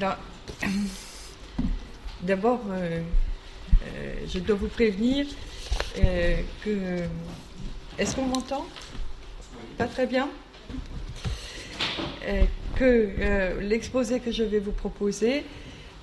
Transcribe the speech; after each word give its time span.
D'abord, 2.22 2.60
euh, 2.70 3.02
euh, 3.82 4.14
je 4.32 4.38
dois 4.38 4.56
vous 4.56 4.68
prévenir 4.68 5.26
euh, 5.98 6.36
que. 6.64 7.00
Est-ce 7.98 8.16
qu'on 8.16 8.26
m'entend? 8.26 8.66
Pas 9.76 9.86
très 9.86 10.06
bien? 10.06 10.30
Que 12.76 13.58
l'exposé 13.60 14.20
que 14.20 14.32
je 14.32 14.42
vais 14.42 14.58
vous 14.58 14.72
proposer 14.72 15.44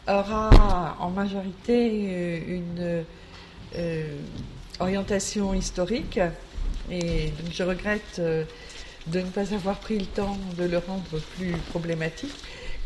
aura 0.07 0.95
en 0.99 1.09
majorité 1.09 2.45
une 2.47 3.03
orientation 4.79 5.55
historique. 5.55 6.19
Et 6.91 7.31
je 7.51 7.63
regrette 7.63 8.19
de 8.19 9.21
ne 9.21 9.29
pas 9.29 9.55
avoir 9.55 9.79
pris 9.79 9.97
le 9.97 10.05
temps 10.05 10.37
de 10.57 10.65
le 10.65 10.77
rendre 10.77 11.19
plus 11.37 11.53
problématique, 11.69 12.35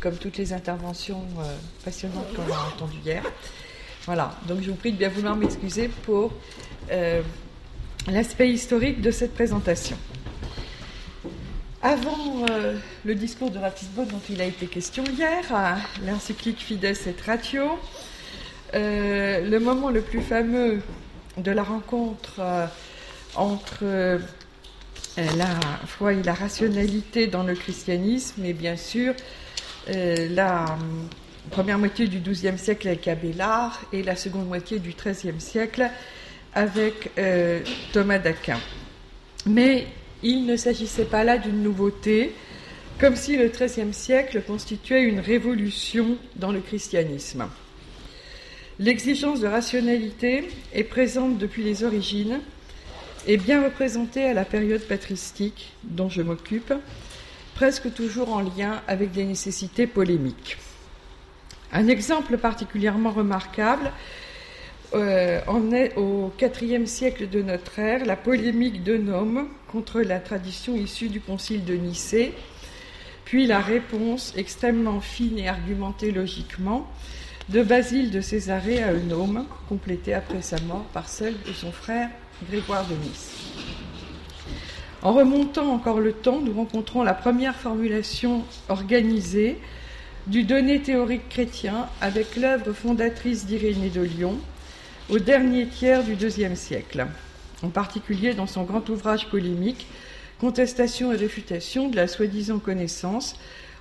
comme 0.01 0.17
toutes 0.17 0.37
les 0.37 0.51
interventions 0.51 1.23
euh, 1.39 1.55
passionnantes 1.85 2.33
qu'on 2.35 2.51
a 2.51 2.57
entendues 2.73 2.97
hier. 3.05 3.23
Voilà, 4.05 4.35
donc 4.47 4.61
je 4.61 4.71
vous 4.71 4.75
prie 4.75 4.91
de 4.91 4.97
bien 4.97 5.09
vouloir 5.09 5.35
m'excuser 5.35 5.87
pour 5.87 6.33
euh, 6.91 7.21
l'aspect 8.07 8.49
historique 8.49 8.99
de 8.99 9.11
cette 9.11 9.33
présentation. 9.33 9.95
Avant 11.83 12.45
euh, 12.49 12.77
le 13.05 13.15
discours 13.15 13.51
de 13.51 13.59
Ratisbonne 13.59 14.07
dont 14.07 14.21
il 14.29 14.41
a 14.41 14.45
été 14.45 14.65
question 14.65 15.03
hier, 15.03 15.43
à 15.53 15.77
l'encyclique 16.05 16.59
Fides 16.59 16.83
et 16.83 17.15
Ratio, 17.25 17.79
le 18.73 19.57
moment 19.59 19.89
le 19.89 20.01
plus 20.01 20.21
fameux 20.21 20.81
de 21.37 21.51
la 21.51 21.63
rencontre 21.63 22.41
entre 23.35 24.19
la 25.17 25.59
foi 25.87 26.13
et 26.13 26.23
la 26.23 26.33
rationalité 26.33 27.27
dans 27.27 27.43
le 27.43 27.53
christianisme 27.53 28.45
et 28.45 28.53
bien 28.53 28.77
sûr 28.77 29.13
la 29.87 30.65
hum, 30.73 31.07
première 31.49 31.79
moitié 31.79 32.07
du 32.07 32.19
XIIe 32.19 32.57
siècle 32.57 32.87
avec 32.87 33.07
Abélard 33.07 33.81
et 33.91 34.03
la 34.03 34.15
seconde 34.15 34.47
moitié 34.47 34.79
du 34.79 34.93
XIIIe 34.93 35.39
siècle 35.39 35.89
avec 36.53 37.11
euh, 37.17 37.61
Thomas 37.93 38.19
d'Aquin. 38.19 38.59
Mais 39.45 39.87
il 40.23 40.45
ne 40.45 40.55
s'agissait 40.55 41.05
pas 41.05 41.23
là 41.23 41.37
d'une 41.37 41.63
nouveauté, 41.63 42.35
comme 42.99 43.15
si 43.15 43.37
le 43.37 43.47
XIIIe 43.47 43.93
siècle 43.93 44.41
constituait 44.45 45.03
une 45.03 45.19
révolution 45.19 46.17
dans 46.35 46.51
le 46.51 46.59
christianisme. 46.59 47.47
L'exigence 48.79 49.39
de 49.41 49.47
rationalité 49.47 50.47
est 50.73 50.83
présente 50.83 51.37
depuis 51.37 51.63
les 51.63 51.83
origines 51.83 52.39
et 53.27 53.37
bien 53.37 53.63
représentée 53.63 54.25
à 54.25 54.33
la 54.33 54.45
période 54.45 54.81
patristique 54.81 55.73
dont 55.83 56.09
je 56.09 56.21
m'occupe, 56.21 56.73
presque 57.61 57.93
toujours 57.93 58.33
en 58.33 58.41
lien 58.41 58.81
avec 58.87 59.11
des 59.11 59.23
nécessités 59.23 59.85
polémiques. 59.85 60.57
Un 61.71 61.87
exemple 61.89 62.39
particulièrement 62.39 63.11
remarquable 63.11 63.91
euh, 64.95 65.41
en 65.45 65.71
est 65.71 65.95
au 65.95 66.33
IVe 66.41 66.87
siècle 66.87 67.29
de 67.29 67.43
notre 67.43 67.77
ère 67.77 68.03
la 68.03 68.15
polémique 68.15 68.83
de 68.83 68.97
Nome 68.97 69.47
contre 69.71 70.01
la 70.01 70.19
tradition 70.19 70.75
issue 70.75 71.09
du 71.09 71.21
concile 71.21 71.63
de 71.63 71.75
Nicée, 71.75 72.33
puis 73.25 73.45
la 73.45 73.59
réponse 73.59 74.33
extrêmement 74.35 74.99
fine 74.99 75.37
et 75.37 75.47
argumentée 75.47 76.11
logiquement 76.11 76.87
de 77.49 77.61
Basile 77.61 78.09
de 78.09 78.21
Césarée 78.21 78.81
à 78.81 78.91
Eunome, 78.91 79.45
complétée 79.69 80.15
après 80.15 80.41
sa 80.41 80.59
mort 80.61 80.85
par 80.93 81.07
celle 81.07 81.35
de 81.47 81.53
son 81.53 81.71
frère 81.71 82.09
Grégoire 82.49 82.87
de 82.87 82.95
Nice. 82.95 83.80
En 85.03 85.13
remontant 85.13 85.73
encore 85.73 85.99
le 85.99 86.13
temps, 86.13 86.41
nous 86.41 86.53
rencontrons 86.53 87.01
la 87.01 87.15
première 87.15 87.55
formulation 87.55 88.43
organisée 88.69 89.57
du 90.27 90.43
donné 90.43 90.79
théorique 90.79 91.27
chrétien 91.27 91.87
avec 92.01 92.35
l'œuvre 92.35 92.71
fondatrice 92.71 93.47
d'Irénée 93.47 93.89
de 93.89 94.01
Lyon 94.01 94.37
au 95.09 95.17
dernier 95.17 95.65
tiers 95.65 96.03
du 96.03 96.13
IIe 96.13 96.55
siècle, 96.55 97.07
en 97.63 97.69
particulier 97.69 98.35
dans 98.35 98.45
son 98.45 98.63
grand 98.63 98.87
ouvrage 98.89 99.27
polémique 99.29 99.87
Contestation 100.39 101.11
et 101.11 101.17
réfutation 101.17 101.89
de 101.89 101.95
la 101.95 102.07
soi-disant 102.07 102.59
connaissance, 102.59 103.35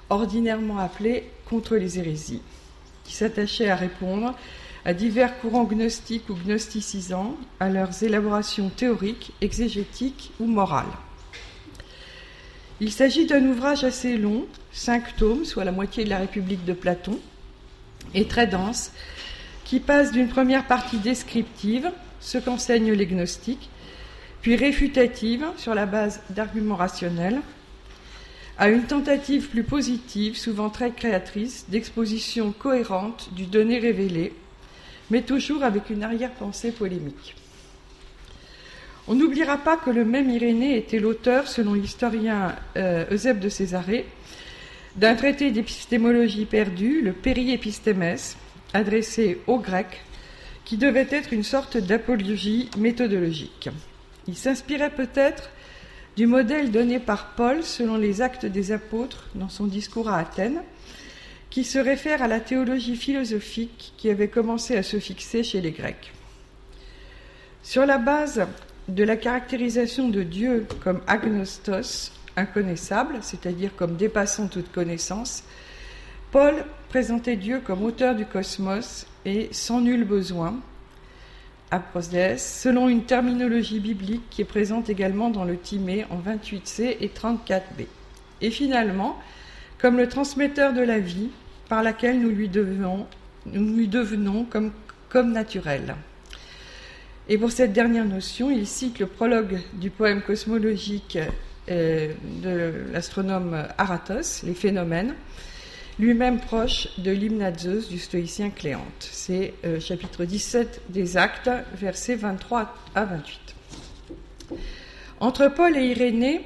ordinairement 0.08 0.78
appelée 0.78 1.30
Contre 1.46 1.76
les 1.76 1.98
hérésies, 1.98 2.42
qui 3.04 3.12
s'attachait 3.12 3.68
à 3.68 3.76
répondre 3.76 4.34
à 4.84 4.94
divers 4.94 5.38
courants 5.40 5.64
gnostiques 5.64 6.30
ou 6.30 6.34
gnosticisants, 6.34 7.36
à 7.58 7.68
leurs 7.68 8.02
élaborations 8.04 8.70
théoriques, 8.70 9.32
exégétiques 9.40 10.32
ou 10.38 10.46
morales. 10.46 10.86
Il 12.82 12.90
s'agit 12.92 13.26
d'un 13.26 13.44
ouvrage 13.44 13.84
assez 13.84 14.16
long, 14.16 14.46
cinq 14.72 15.14
tomes, 15.16 15.44
soit 15.44 15.64
la 15.64 15.72
moitié 15.72 16.04
de 16.04 16.08
la 16.08 16.18
République 16.18 16.64
de 16.64 16.72
Platon, 16.72 17.18
et 18.14 18.26
très 18.26 18.46
dense, 18.46 18.92
qui 19.64 19.80
passe 19.80 20.12
d'une 20.12 20.28
première 20.28 20.66
partie 20.66 20.96
descriptive, 20.96 21.90
ce 22.20 22.38
qu'enseignent 22.38 22.92
les 22.92 23.06
gnostiques, 23.06 23.68
puis 24.40 24.56
réfutative 24.56 25.44
sur 25.58 25.74
la 25.74 25.84
base 25.84 26.22
d'arguments 26.30 26.76
rationnels, 26.76 27.40
à 28.56 28.70
une 28.70 28.84
tentative 28.84 29.48
plus 29.48 29.64
positive, 29.64 30.38
souvent 30.38 30.70
très 30.70 30.90
créatrice, 30.90 31.66
d'exposition 31.68 32.52
cohérente 32.52 33.28
du 33.34 33.44
donné 33.44 33.78
révélé, 33.78 34.32
mais 35.10 35.20
toujours 35.20 35.64
avec 35.64 35.90
une 35.90 36.02
arrière-pensée 36.02 36.72
polémique. 36.72 37.36
On 39.10 39.16
n'oubliera 39.16 39.58
pas 39.58 39.76
que 39.76 39.90
le 39.90 40.04
même 40.04 40.30
Irénée 40.30 40.76
était 40.76 41.00
l'auteur, 41.00 41.48
selon 41.48 41.74
l'historien 41.74 42.54
euh, 42.76 43.04
Eusèbe 43.10 43.40
de 43.40 43.48
Césarée, 43.48 44.06
d'un 44.94 45.16
traité 45.16 45.50
d'épistémologie 45.50 46.44
perdue, 46.44 47.02
le 47.02 47.12
Périépistémès, 47.12 48.36
adressé 48.72 49.40
aux 49.48 49.58
Grecs, 49.58 50.00
qui 50.64 50.76
devait 50.76 51.08
être 51.10 51.32
une 51.32 51.42
sorte 51.42 51.76
d'apologie 51.76 52.70
méthodologique. 52.78 53.68
Il 54.28 54.36
s'inspirait 54.36 54.94
peut-être 54.94 55.50
du 56.16 56.28
modèle 56.28 56.70
donné 56.70 57.00
par 57.00 57.34
Paul 57.34 57.64
selon 57.64 57.96
les 57.96 58.22
actes 58.22 58.46
des 58.46 58.70
apôtres 58.70 59.26
dans 59.34 59.48
son 59.48 59.66
discours 59.66 60.08
à 60.08 60.18
Athènes, 60.18 60.62
qui 61.50 61.64
se 61.64 61.80
réfère 61.80 62.22
à 62.22 62.28
la 62.28 62.38
théologie 62.38 62.94
philosophique 62.94 63.92
qui 63.96 64.08
avait 64.08 64.28
commencé 64.28 64.76
à 64.76 64.84
se 64.84 65.00
fixer 65.00 65.42
chez 65.42 65.60
les 65.60 65.72
Grecs. 65.72 66.12
Sur 67.64 67.86
la 67.86 67.98
base 67.98 68.46
de 68.94 69.04
la 69.04 69.16
caractérisation 69.16 70.08
de 70.08 70.22
Dieu 70.22 70.66
comme 70.82 71.00
agnostos, 71.06 72.12
inconnaissable, 72.36 73.18
c'est-à-dire 73.22 73.70
comme 73.76 73.96
dépassant 73.96 74.48
toute 74.48 74.72
connaissance, 74.72 75.44
Paul 76.32 76.54
présentait 76.88 77.36
Dieu 77.36 77.60
comme 77.64 77.84
auteur 77.84 78.14
du 78.14 78.26
cosmos 78.26 79.06
et 79.24 79.48
sans 79.52 79.80
nul 79.80 80.04
besoin, 80.04 80.56
aposdes, 81.70 82.36
selon 82.36 82.88
une 82.88 83.04
terminologie 83.04 83.80
biblique 83.80 84.28
qui 84.30 84.42
est 84.42 84.44
présente 84.46 84.90
également 84.90 85.30
dans 85.30 85.44
le 85.44 85.56
Timée 85.56 86.04
en 86.10 86.18
28c 86.18 86.96
et 87.00 87.08
34b. 87.08 87.86
Et 88.40 88.50
finalement, 88.50 89.18
comme 89.78 89.96
le 89.96 90.08
transmetteur 90.08 90.72
de 90.72 90.82
la 90.82 90.98
vie 90.98 91.30
par 91.68 91.82
laquelle 91.82 92.20
nous 92.20 92.30
lui 92.30 92.48
devenons, 92.48 93.06
nous 93.46 93.76
lui 93.76 93.88
devenons 93.88 94.44
comme, 94.44 94.72
comme 95.08 95.32
naturel. 95.32 95.94
Et 97.32 97.38
pour 97.38 97.52
cette 97.52 97.72
dernière 97.72 98.06
notion, 98.06 98.50
il 98.50 98.66
cite 98.66 98.98
le 98.98 99.06
prologue 99.06 99.60
du 99.74 99.88
poème 99.88 100.20
cosmologique 100.20 101.16
euh, 101.70 102.12
de 102.42 102.90
l'astronome 102.92 103.68
Aratos, 103.78 104.42
Les 104.42 104.52
phénomènes, 104.52 105.14
lui-même 106.00 106.40
proche 106.40 106.88
de 106.98 107.12
l'hymne 107.12 107.56
Zeus 107.56 107.88
du 107.88 108.00
stoïcien 108.00 108.50
Cléante. 108.50 108.82
C'est 108.98 109.54
euh, 109.64 109.78
chapitre 109.78 110.24
17 110.24 110.80
des 110.88 111.16
Actes, 111.16 111.48
versets 111.74 112.16
23 112.16 112.74
à 112.96 113.04
28. 113.04 113.54
Entre 115.20 115.46
Paul 115.54 115.76
et 115.76 115.86
Irénée, 115.86 116.40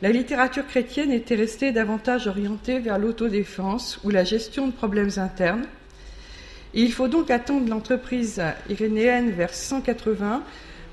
la 0.00 0.08
littérature 0.08 0.66
chrétienne 0.66 1.12
était 1.12 1.34
restée 1.34 1.70
davantage 1.70 2.28
orientée 2.28 2.78
vers 2.78 2.98
l'autodéfense 2.98 4.00
ou 4.04 4.08
la 4.08 4.24
gestion 4.24 4.68
de 4.68 4.72
problèmes 4.72 5.10
internes. 5.18 5.66
Il 6.76 6.92
faut 6.92 7.06
donc 7.06 7.30
attendre 7.30 7.68
l'entreprise 7.68 8.42
irénéenne 8.68 9.30
vers 9.30 9.54
180 9.54 10.42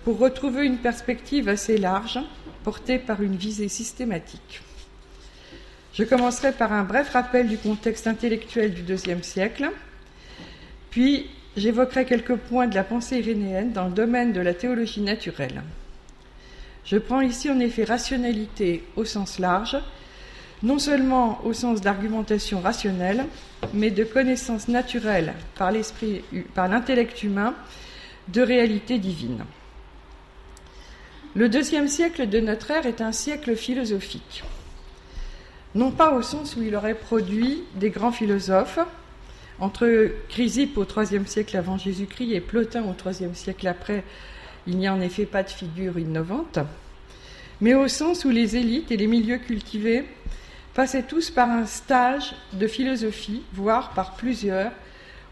pour 0.04 0.20
retrouver 0.20 0.66
une 0.66 0.78
perspective 0.78 1.50
assez 1.50 1.78
large, 1.78 2.20
portée 2.64 3.00
par 3.00 3.22
une 3.24 3.36
visée 3.36 3.68
systématique. 3.68 4.62
Je 5.94 6.04
commencerai 6.04 6.52
par 6.52 6.72
un 6.72 6.84
bref 6.84 7.10
rappel 7.10 7.48
du 7.48 7.58
contexte 7.58 8.06
intellectuel 8.06 8.74
du 8.74 8.84
IIe 8.84 9.24
siècle, 9.24 9.72
puis 10.92 11.28
j'évoquerai 11.58 12.06
quelques 12.06 12.36
points 12.36 12.68
de 12.68 12.76
la 12.76 12.84
pensée 12.84 13.18
irénéenne 13.18 13.72
dans 13.72 13.86
le 13.86 13.94
domaine 13.94 14.34
de 14.34 14.40
la 14.40 14.54
théologie 14.54 15.02
naturelle. 15.02 15.64
Je 16.86 16.98
prends 16.98 17.22
ici 17.22 17.50
en 17.50 17.60
effet 17.60 17.84
rationalité 17.84 18.84
au 18.96 19.04
sens 19.04 19.40
large, 19.40 19.78
non 20.64 20.80
seulement 20.80 21.40
au 21.44 21.54
sens 21.54 21.82
d'argumentation 21.82 22.62
rationnelle, 22.62 23.26
mais 23.74 23.90
de 23.90 24.04
connaissance 24.04 24.68
naturelle 24.68 25.34
par 25.58 25.72
l'esprit, 25.72 26.24
par 26.54 26.68
l'intellect 26.68 27.24
humain 27.24 27.56
de 28.28 28.42
réalité 28.42 29.00
divine. 29.00 29.44
Le 31.36 31.50
deuxième 31.50 31.88
siècle 31.88 32.28
de 32.28 32.40
notre 32.40 32.72
ère 32.72 32.86
est 32.86 33.02
un 33.02 33.12
siècle 33.12 33.56
philosophique. 33.56 34.44
Non 35.74 35.92
pas 35.92 36.14
au 36.14 36.22
sens 36.22 36.58
où 36.58 36.62
il 36.62 36.76
aurait 36.76 36.96
produit 36.96 37.64
des 37.76 37.90
grands 37.90 38.12
philosophes, 38.12 38.80
Entre 39.62 40.10
Chrysippe 40.28 40.76
au 40.78 40.86
IIIe 40.86 41.28
siècle 41.28 41.56
avant 41.56 41.78
Jésus-Christ 41.78 42.34
et 42.34 42.42
Plotin 42.42 42.84
au 42.84 42.96
IIIe 43.10 43.36
siècle 43.36 43.68
après, 43.68 44.04
il 44.66 44.78
n'y 44.78 44.88
a 44.88 44.94
en 44.94 45.00
effet 45.02 45.26
pas 45.26 45.44
de 45.44 45.50
figure 45.50 46.00
innovante, 46.00 46.58
mais 47.62 47.76
au 47.76 47.88
sens 47.88 48.26
où 48.26 48.30
les 48.30 48.56
élites 48.56 48.92
et 48.92 48.98
les 48.98 49.06
milieux 49.06 49.38
cultivés 49.38 50.04
passaient 50.74 51.04
tous 51.04 51.32
par 51.32 51.50
un 51.50 51.66
stage 51.66 52.36
de 52.54 52.68
philosophie, 52.68 53.44
voire 53.54 53.94
par 53.94 54.16
plusieurs, 54.16 54.72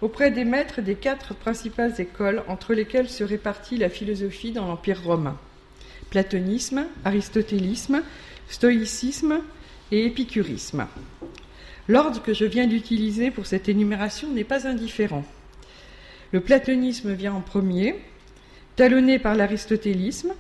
auprès 0.02 0.32
des 0.32 0.46
maîtres 0.46 0.82
des 0.82 0.96
quatre 0.96 1.34
principales 1.34 2.00
écoles 2.00 2.44
entre 2.48 2.74
lesquelles 2.74 3.10
se 3.10 3.24
répartit 3.24 3.78
la 3.78 3.90
philosophie 3.90 4.52
dans 4.52 4.68
l'Empire 4.68 5.04
romain 5.04 5.38
platonisme, 6.10 6.86
aristotélisme, 7.06 8.02
stoïcisme 8.50 9.42
et 9.92 10.06
épicurisme. 10.06 10.88
L'ordre 11.88 12.22
que 12.22 12.34
je 12.34 12.46
viens 12.46 12.68
d'utiliser 12.68 13.32
pour 13.32 13.46
cette 13.46 13.70
énumération 13.70 14.30
n'est 14.30 14.44
pas 14.44 14.68
indifférent. 14.68 15.24
Le 16.32 16.42
platonisme 16.42 17.14
vient 17.14 17.34
en 17.34 17.42
premier, 17.42 17.96
talonné 18.76 19.18
par 19.18 19.36
l'aristotélisme, 19.36 20.34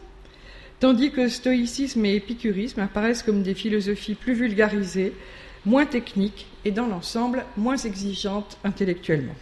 tandis 0.80 1.12
que 1.12 1.28
stoïcisme 1.28 2.06
et 2.06 2.16
épicurisme 2.16 2.80
apparaissent 2.80 3.24
comme 3.24 3.44
des 3.44 3.54
philosophies 3.54 4.16
plus 4.16 4.34
vulgarisées, 4.34 5.14
moins 5.66 5.86
techniques 5.86 6.48
et 6.66 6.72
dans 6.72 6.88
l'ensemble 6.88 7.44
moins 7.58 7.78
exigeantes 7.78 8.58
intellectuellement. 8.64 9.36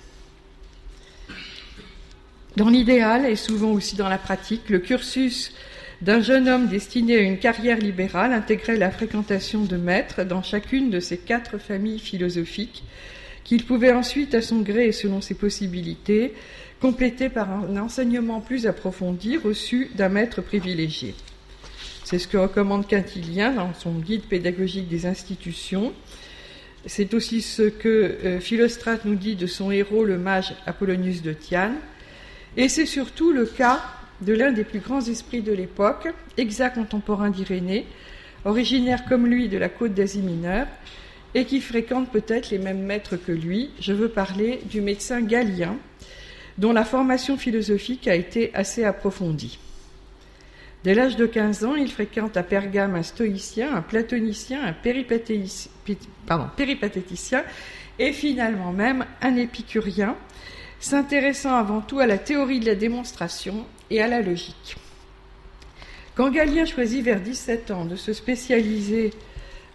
Dans 2.55 2.69
l'idéal 2.69 3.25
et 3.25 3.35
souvent 3.35 3.71
aussi 3.71 3.95
dans 3.95 4.09
la 4.09 4.17
pratique, 4.17 4.69
le 4.69 4.79
cursus 4.79 5.53
d'un 6.01 6.21
jeune 6.21 6.47
homme 6.47 6.67
destiné 6.67 7.17
à 7.17 7.21
une 7.21 7.37
carrière 7.37 7.77
libérale 7.77 8.33
intégrait 8.33 8.77
la 8.77 8.91
fréquentation 8.91 9.63
de 9.63 9.77
maîtres 9.77 10.23
dans 10.23 10.41
chacune 10.41 10.89
de 10.89 10.99
ces 10.99 11.17
quatre 11.17 11.59
familles 11.59 11.99
philosophiques, 11.99 12.83
qu'il 13.43 13.63
pouvait 13.63 13.93
ensuite, 13.93 14.33
à 14.33 14.41
son 14.41 14.61
gré 14.61 14.87
et 14.87 14.91
selon 14.91 15.21
ses 15.21 15.35
possibilités, 15.35 16.33
compléter 16.81 17.29
par 17.29 17.49
un 17.51 17.77
enseignement 17.77 18.41
plus 18.41 18.67
approfondi 18.67 19.37
reçu 19.37 19.89
d'un 19.95 20.09
maître 20.09 20.41
privilégié. 20.41 21.15
C'est 22.09 22.19
ce 22.19 22.29
que 22.29 22.37
recommande 22.37 22.87
Quintilien 22.87 23.51
dans 23.51 23.73
son 23.73 23.91
guide 23.95 24.21
pédagogique 24.29 24.87
des 24.87 25.07
institutions. 25.07 25.91
C'est 26.85 27.13
aussi 27.13 27.41
ce 27.41 27.63
que 27.63 27.89
euh, 28.23 28.39
Philostrate 28.39 29.03
nous 29.03 29.15
dit 29.15 29.35
de 29.35 29.45
son 29.45 29.71
héros, 29.71 30.05
le 30.05 30.17
mage 30.17 30.55
Apollonius 30.65 31.21
de 31.21 31.33
Thiane. 31.33 31.75
Et 32.55 32.69
c'est 32.69 32.85
surtout 32.85 33.33
le 33.33 33.45
cas 33.45 33.83
de 34.21 34.31
l'un 34.31 34.53
des 34.53 34.63
plus 34.63 34.79
grands 34.79 35.01
esprits 35.01 35.41
de 35.41 35.51
l'époque, 35.51 36.07
exact 36.37 36.75
contemporain 36.75 37.29
d'Irénée, 37.29 37.85
originaire 38.45 39.03
comme 39.03 39.27
lui 39.27 39.49
de 39.49 39.57
la 39.57 39.67
côte 39.67 39.93
d'Asie 39.93 40.21
mineure, 40.21 40.67
et 41.35 41.43
qui 41.43 41.59
fréquente 41.59 42.09
peut-être 42.09 42.51
les 42.51 42.57
mêmes 42.57 42.83
maîtres 42.83 43.17
que 43.17 43.33
lui. 43.33 43.71
Je 43.81 43.91
veux 43.91 44.07
parler 44.07 44.61
du 44.63 44.79
médecin 44.79 45.19
Galien, 45.19 45.75
dont 46.57 46.71
la 46.71 46.85
formation 46.85 47.35
philosophique 47.35 48.07
a 48.07 48.15
été 48.15 48.55
assez 48.55 48.85
approfondie. 48.85 49.59
Dès 50.87 50.93
l'âge 50.93 51.17
de 51.17 51.25
15 51.25 51.65
ans, 51.65 51.75
il 51.75 51.91
fréquente 51.91 52.37
à 52.37 52.43
Pergame 52.43 52.95
un 52.95 53.03
stoïcien, 53.03 53.75
un 53.75 53.81
platonicien, 53.81 54.63
un 54.63 54.71
péripatéticien 54.71 57.43
et 57.99 58.13
finalement 58.13 58.71
même 58.71 59.05
un 59.21 59.35
épicurien, 59.35 60.15
s'intéressant 60.79 61.57
avant 61.57 61.81
tout 61.81 61.99
à 61.99 62.07
la 62.07 62.17
théorie 62.17 62.61
de 62.61 62.67
la 62.67 62.75
démonstration 62.75 63.65
et 63.89 64.01
à 64.01 64.07
la 64.07 64.21
logique. 64.21 64.77
Quand 66.15 66.31
Galien 66.31 66.63
choisit 66.63 67.03
vers 67.03 67.19
17 67.19 67.71
ans 67.71 67.83
de 67.83 67.97
se 67.97 68.13
spécialiser 68.13 69.11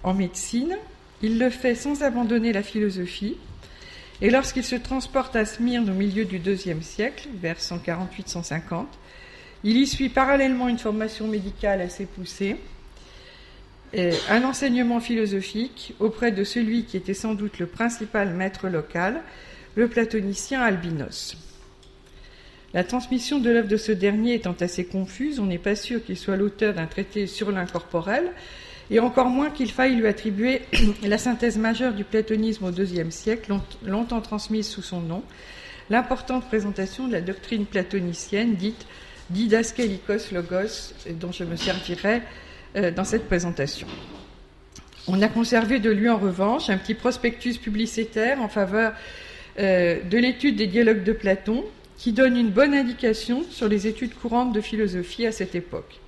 en 0.05 0.15
médecine, 0.15 0.79
il 1.21 1.39
le 1.39 1.51
fait 1.51 1.75
sans 1.75 2.03
abandonner 2.03 2.55
la 2.55 2.63
philosophie, 2.63 3.37
et 4.23 4.31
lorsqu'il 4.31 4.65
se 4.65 4.77
transporte 4.77 5.37
à 5.37 5.45
Smyrne 5.45 5.91
au 5.91 5.95
milieu 5.95 6.25
du 6.25 6.39
IIe 6.39 6.83
siècle, 6.83 7.29
vers 7.35 7.59
148-150, 7.59 8.87
il 9.65 9.77
y 9.77 9.87
suit 9.87 10.09
parallèlement 10.09 10.69
une 10.69 10.79
formation 10.79 11.29
médicale 11.29 11.81
assez 11.81 12.07
poussée, 12.07 12.57
et 13.95 14.11
un 14.31 14.43
enseignement 14.45 15.01
philosophique 15.01 15.95
auprès 16.01 16.33
de 16.33 16.45
celui 16.45 16.85
qui 16.85 16.97
était 16.97 17.15
sans 17.15 17.35
doute 17.35 17.59
le 17.59 17.67
principal 17.67 18.31
maître 18.31 18.69
local, 18.69 19.23
le 19.75 19.87
platonicien 19.89 20.63
Albinos. 20.63 21.37
La 22.75 22.85
transmission 22.85 23.39
de 23.39 23.51
l'œuvre 23.51 23.69
de 23.69 23.77
ce 23.77 23.93
dernier 23.93 24.35
étant 24.35 24.57
assez 24.61 24.87
confuse, 24.87 25.39
on 25.39 25.47
n'est 25.47 25.59
pas 25.59 25.77
sûr 25.77 26.03
qu'il 26.03 26.17
soit 26.17 26.37
l'auteur 26.37 26.73
d'un 26.73 26.87
traité 26.87 27.27
sur 27.27 27.53
l'incorporel, 27.53 28.33
et 28.91 28.99
encore 28.99 29.29
moins 29.29 29.51
qu'il 29.51 29.71
faille 29.71 29.95
lui 29.95 30.07
attribuer 30.07 30.63
la 31.03 31.19
synthèse 31.19 31.59
majeure 31.59 31.93
du 31.93 32.05
platonisme 32.05 32.65
au 32.65 32.73
IIe 32.73 33.13
siècle, 33.13 33.55
longtemps 33.85 34.23
transmise 34.23 34.67
sous 34.67 34.83
son 34.83 35.01
nom, 35.01 35.23
l'importante 35.91 36.47
présentation 36.47 37.09
de 37.09 37.13
la 37.13 37.21
doctrine 37.21 37.67
platonicienne 37.67 38.55
dite 38.55 38.87
Didascalikos 39.33 40.33
Logos, 40.33 40.95
dont 41.11 41.33
je 41.33 41.45
me 41.45 41.57
servirai 41.57 42.23
euh, 42.77 42.91
dans 42.91 43.05
cette 43.05 43.27
présentation. 43.27 43.87
On 45.09 45.21
a 45.21 45.29
conservé 45.29 45.81
de 45.81 45.91
lui 45.91 46.09
en 46.09 46.19
revanche 46.19 46.71
un 46.71 46.79
petit 46.79 46.95
prospectus 46.95 47.59
publicitaire 47.59 48.41
en 48.41 48.49
faveur 48.49 48.93
euh, 49.59 50.01
de 50.03 50.19
l'étude 50.19 50.57
des 50.57 50.69
dialogues 50.69 51.03
de 51.03 51.13
Platon, 51.13 51.65
qui 51.99 52.13
donne 52.13 52.37
une 52.37 52.51
bonne 52.51 52.75
indication 52.75 53.45
sur 53.51 53.69
les 53.69 53.87
études 53.87 54.15
courantes 54.15 54.53
de 54.53 54.61
philosophie 54.61 55.27
à 55.27 55.33
cette 55.33 55.55
époque. 55.55 56.01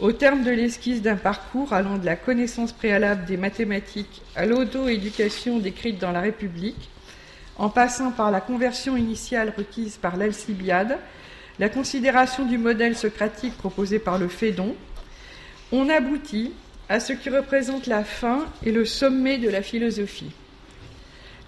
Au 0.00 0.12
terme 0.12 0.42
de 0.42 0.50
l'esquisse 0.50 1.02
d'un 1.02 1.16
parcours 1.16 1.72
allant 1.72 1.98
de 1.98 2.06
la 2.06 2.16
connaissance 2.16 2.72
préalable 2.72 3.24
des 3.24 3.36
mathématiques 3.36 4.22
à 4.34 4.46
l'auto-éducation 4.46 5.58
décrite 5.58 5.98
dans 5.98 6.12
la 6.12 6.20
République, 6.20 6.88
en 7.56 7.68
passant 7.68 8.10
par 8.10 8.30
la 8.30 8.40
conversion 8.40 8.96
initiale 8.96 9.52
requise 9.56 9.96
par 9.96 10.16
l'Alcibiade, 10.16 10.98
la 11.58 11.68
considération 11.68 12.46
du 12.46 12.58
modèle 12.58 12.96
socratique 12.96 13.56
proposé 13.56 13.98
par 13.98 14.18
le 14.18 14.28
Phédon, 14.28 14.74
on 15.70 15.88
aboutit 15.88 16.52
à 16.88 17.00
ce 17.00 17.12
qui 17.12 17.30
représente 17.30 17.86
la 17.86 18.04
fin 18.04 18.46
et 18.64 18.72
le 18.72 18.84
sommet 18.84 19.38
de 19.38 19.48
la 19.48 19.62
philosophie 19.62 20.32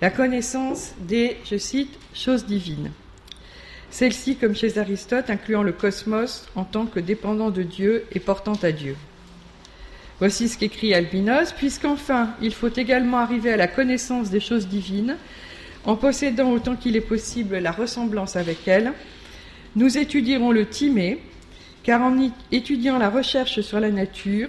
la 0.05 0.11
connaissance 0.11 0.93
des, 1.01 1.39
je 1.51 1.57
cite, 1.57 1.99
choses 2.13 2.45
divines. 2.45 2.91
Celle-ci, 3.91 4.37
comme 4.37 4.55
chez 4.55 4.79
Aristote, 4.79 5.31
incluant 5.31 5.63
le 5.63 5.73
cosmos 5.73 6.47
en 6.57 6.65
tant 6.65 6.87
que 6.87 7.01
dépendant 7.01 7.51
de 7.51 7.63
Dieu 7.63 8.05
et 8.13 8.21
portant 8.21 8.59
à 8.63 8.73
Dieu. 8.73 8.97
Voici 10.19 10.49
ce 10.49 10.59
qu'écrit 10.59 10.95
Albinos, 10.95 11.53
puisqu'enfin 11.53 12.35
il 12.43 12.53
faut 12.53 12.69
également 12.69 13.19
arriver 13.19 13.53
à 13.53 13.57
la 13.57 13.67
connaissance 13.67 14.31
des 14.31 14.41
choses 14.41 14.69
divines, 14.69 15.17
en 15.85 15.97
possédant 15.97 16.51
autant 16.51 16.77
qu'il 16.77 16.97
est 16.97 17.01
possible 17.01 17.57
la 17.57 17.73
ressemblance 17.73 18.37
avec 18.37 18.67
elles, 18.67 18.93
nous 19.77 19.99
étudierons 19.99 20.53
le 20.53 20.67
Timée, 20.67 21.19
car 21.83 22.03
en 22.03 22.17
étudiant 22.53 22.99
la 22.99 23.11
recherche 23.11 23.61
sur 23.61 23.81
la 23.81 23.91
nature, 23.91 24.49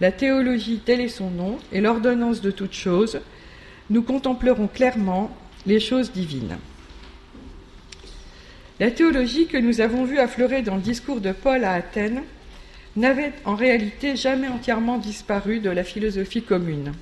la 0.00 0.12
théologie 0.12 0.80
tel 0.84 1.00
est 1.00 1.08
son 1.08 1.30
nom, 1.30 1.58
et 1.72 1.80
l'ordonnance 1.80 2.40
de 2.40 2.50
toutes 2.50 2.74
choses, 2.74 3.20
nous 3.90 4.02
contemplerons 4.02 4.66
clairement 4.66 5.30
les 5.66 5.80
choses 5.80 6.12
divines. 6.12 6.58
La 8.78 8.90
théologie 8.90 9.46
que 9.46 9.56
nous 9.56 9.80
avons 9.80 10.04
vue 10.04 10.18
affleurer 10.18 10.62
dans 10.62 10.74
le 10.74 10.82
discours 10.82 11.20
de 11.20 11.32
Paul 11.32 11.64
à 11.64 11.72
Athènes 11.72 12.22
n'avait 12.94 13.32
en 13.44 13.54
réalité 13.54 14.16
jamais 14.16 14.48
entièrement 14.48 14.98
disparu 14.98 15.60
de 15.60 15.70
la 15.70 15.84
philosophie 15.84 16.42
commune, 16.42 16.92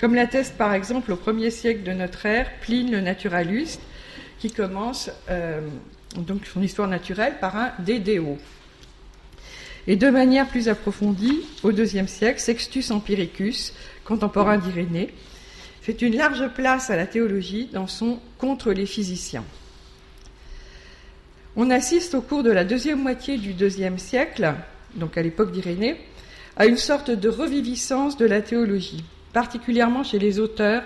comme 0.00 0.14
l'atteste 0.14 0.56
par 0.58 0.74
exemple 0.74 1.12
au 1.12 1.16
premier 1.16 1.50
siècle 1.50 1.82
de 1.82 1.92
notre 1.92 2.26
ère 2.26 2.50
Pline 2.60 2.90
le 2.90 3.00
naturaliste, 3.00 3.80
qui 4.38 4.50
commence 4.50 5.10
euh, 5.30 5.60
donc 6.16 6.46
son 6.46 6.62
histoire 6.62 6.88
naturelle 6.88 7.34
par 7.40 7.56
un 7.56 7.72
Dédéo. 7.78 8.38
Et 9.86 9.96
de 9.96 10.10
manière 10.10 10.48
plus 10.48 10.68
approfondie, 10.68 11.40
au 11.62 11.72
deuxième 11.72 12.08
siècle, 12.08 12.40
Sextus 12.40 12.90
Empiricus, 12.90 13.72
contemporain 14.04 14.58
d'Irénée, 14.58 15.14
fait 15.80 16.02
une 16.02 16.16
large 16.16 16.48
place 16.54 16.90
à 16.90 16.96
la 16.96 17.06
théologie 17.06 17.68
dans 17.72 17.86
son 17.86 18.20
Contre 18.36 18.72
les 18.72 18.86
physiciens. 18.86 19.44
On 21.56 21.70
assiste 21.70 22.14
au 22.14 22.20
cours 22.20 22.42
de 22.42 22.50
la 22.50 22.64
deuxième 22.64 23.02
moitié 23.02 23.38
du 23.38 23.52
deuxième 23.52 23.98
siècle, 23.98 24.54
donc 24.94 25.16
à 25.18 25.22
l'époque 25.22 25.50
d'Irénée, 25.50 25.96
à 26.56 26.66
une 26.66 26.76
sorte 26.76 27.10
de 27.10 27.28
reviviscence 27.28 28.16
de 28.16 28.26
la 28.26 28.42
théologie, 28.42 29.04
particulièrement 29.32 30.04
chez 30.04 30.18
les 30.18 30.38
auteurs 30.38 30.82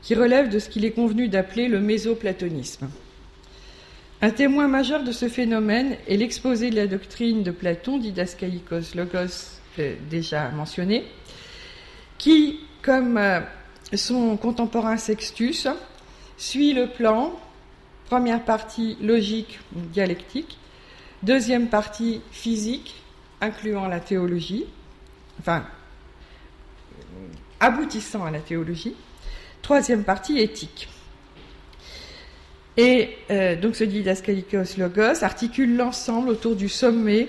qui 0.00 0.14
relèvent 0.14 0.48
de 0.48 0.58
ce 0.58 0.68
qu'il 0.68 0.84
est 0.84 0.92
convenu 0.92 1.28
d'appeler 1.28 1.66
le 1.66 1.80
mésoplatonisme. 1.80 2.88
Un 4.24 4.30
témoin 4.30 4.68
majeur 4.68 5.04
de 5.04 5.12
ce 5.12 5.28
phénomène 5.28 5.98
est 6.08 6.16
l'exposé 6.16 6.70
de 6.70 6.76
la 6.76 6.86
doctrine 6.86 7.42
de 7.42 7.50
Platon, 7.50 7.98
Didascaïkos 7.98 8.94
Logos, 8.94 9.60
euh, 9.78 9.96
déjà 10.08 10.48
mentionné, 10.48 11.04
qui, 12.16 12.60
comme 12.80 13.18
euh, 13.18 13.40
son 13.94 14.38
contemporain 14.38 14.96
Sextus 14.96 15.68
suit 16.38 16.72
le 16.72 16.86
plan, 16.86 17.38
première 18.06 18.42
partie 18.42 18.96
logique 19.02 19.60
dialectique, 19.72 20.56
deuxième 21.22 21.68
partie 21.68 22.22
physique, 22.32 22.94
incluant 23.42 23.88
la 23.88 24.00
théologie, 24.00 24.64
enfin, 25.38 25.66
aboutissant 27.60 28.24
à 28.24 28.30
la 28.30 28.40
théologie, 28.40 28.96
troisième 29.60 30.02
partie 30.02 30.38
éthique. 30.38 30.88
Et 32.76 33.16
euh, 33.30 33.54
donc 33.56 33.76
ce 33.76 33.84
didascalikos 33.84 34.76
logos 34.78 35.22
articule 35.22 35.76
l'ensemble 35.76 36.28
autour 36.28 36.56
du 36.56 36.68
sommet 36.68 37.28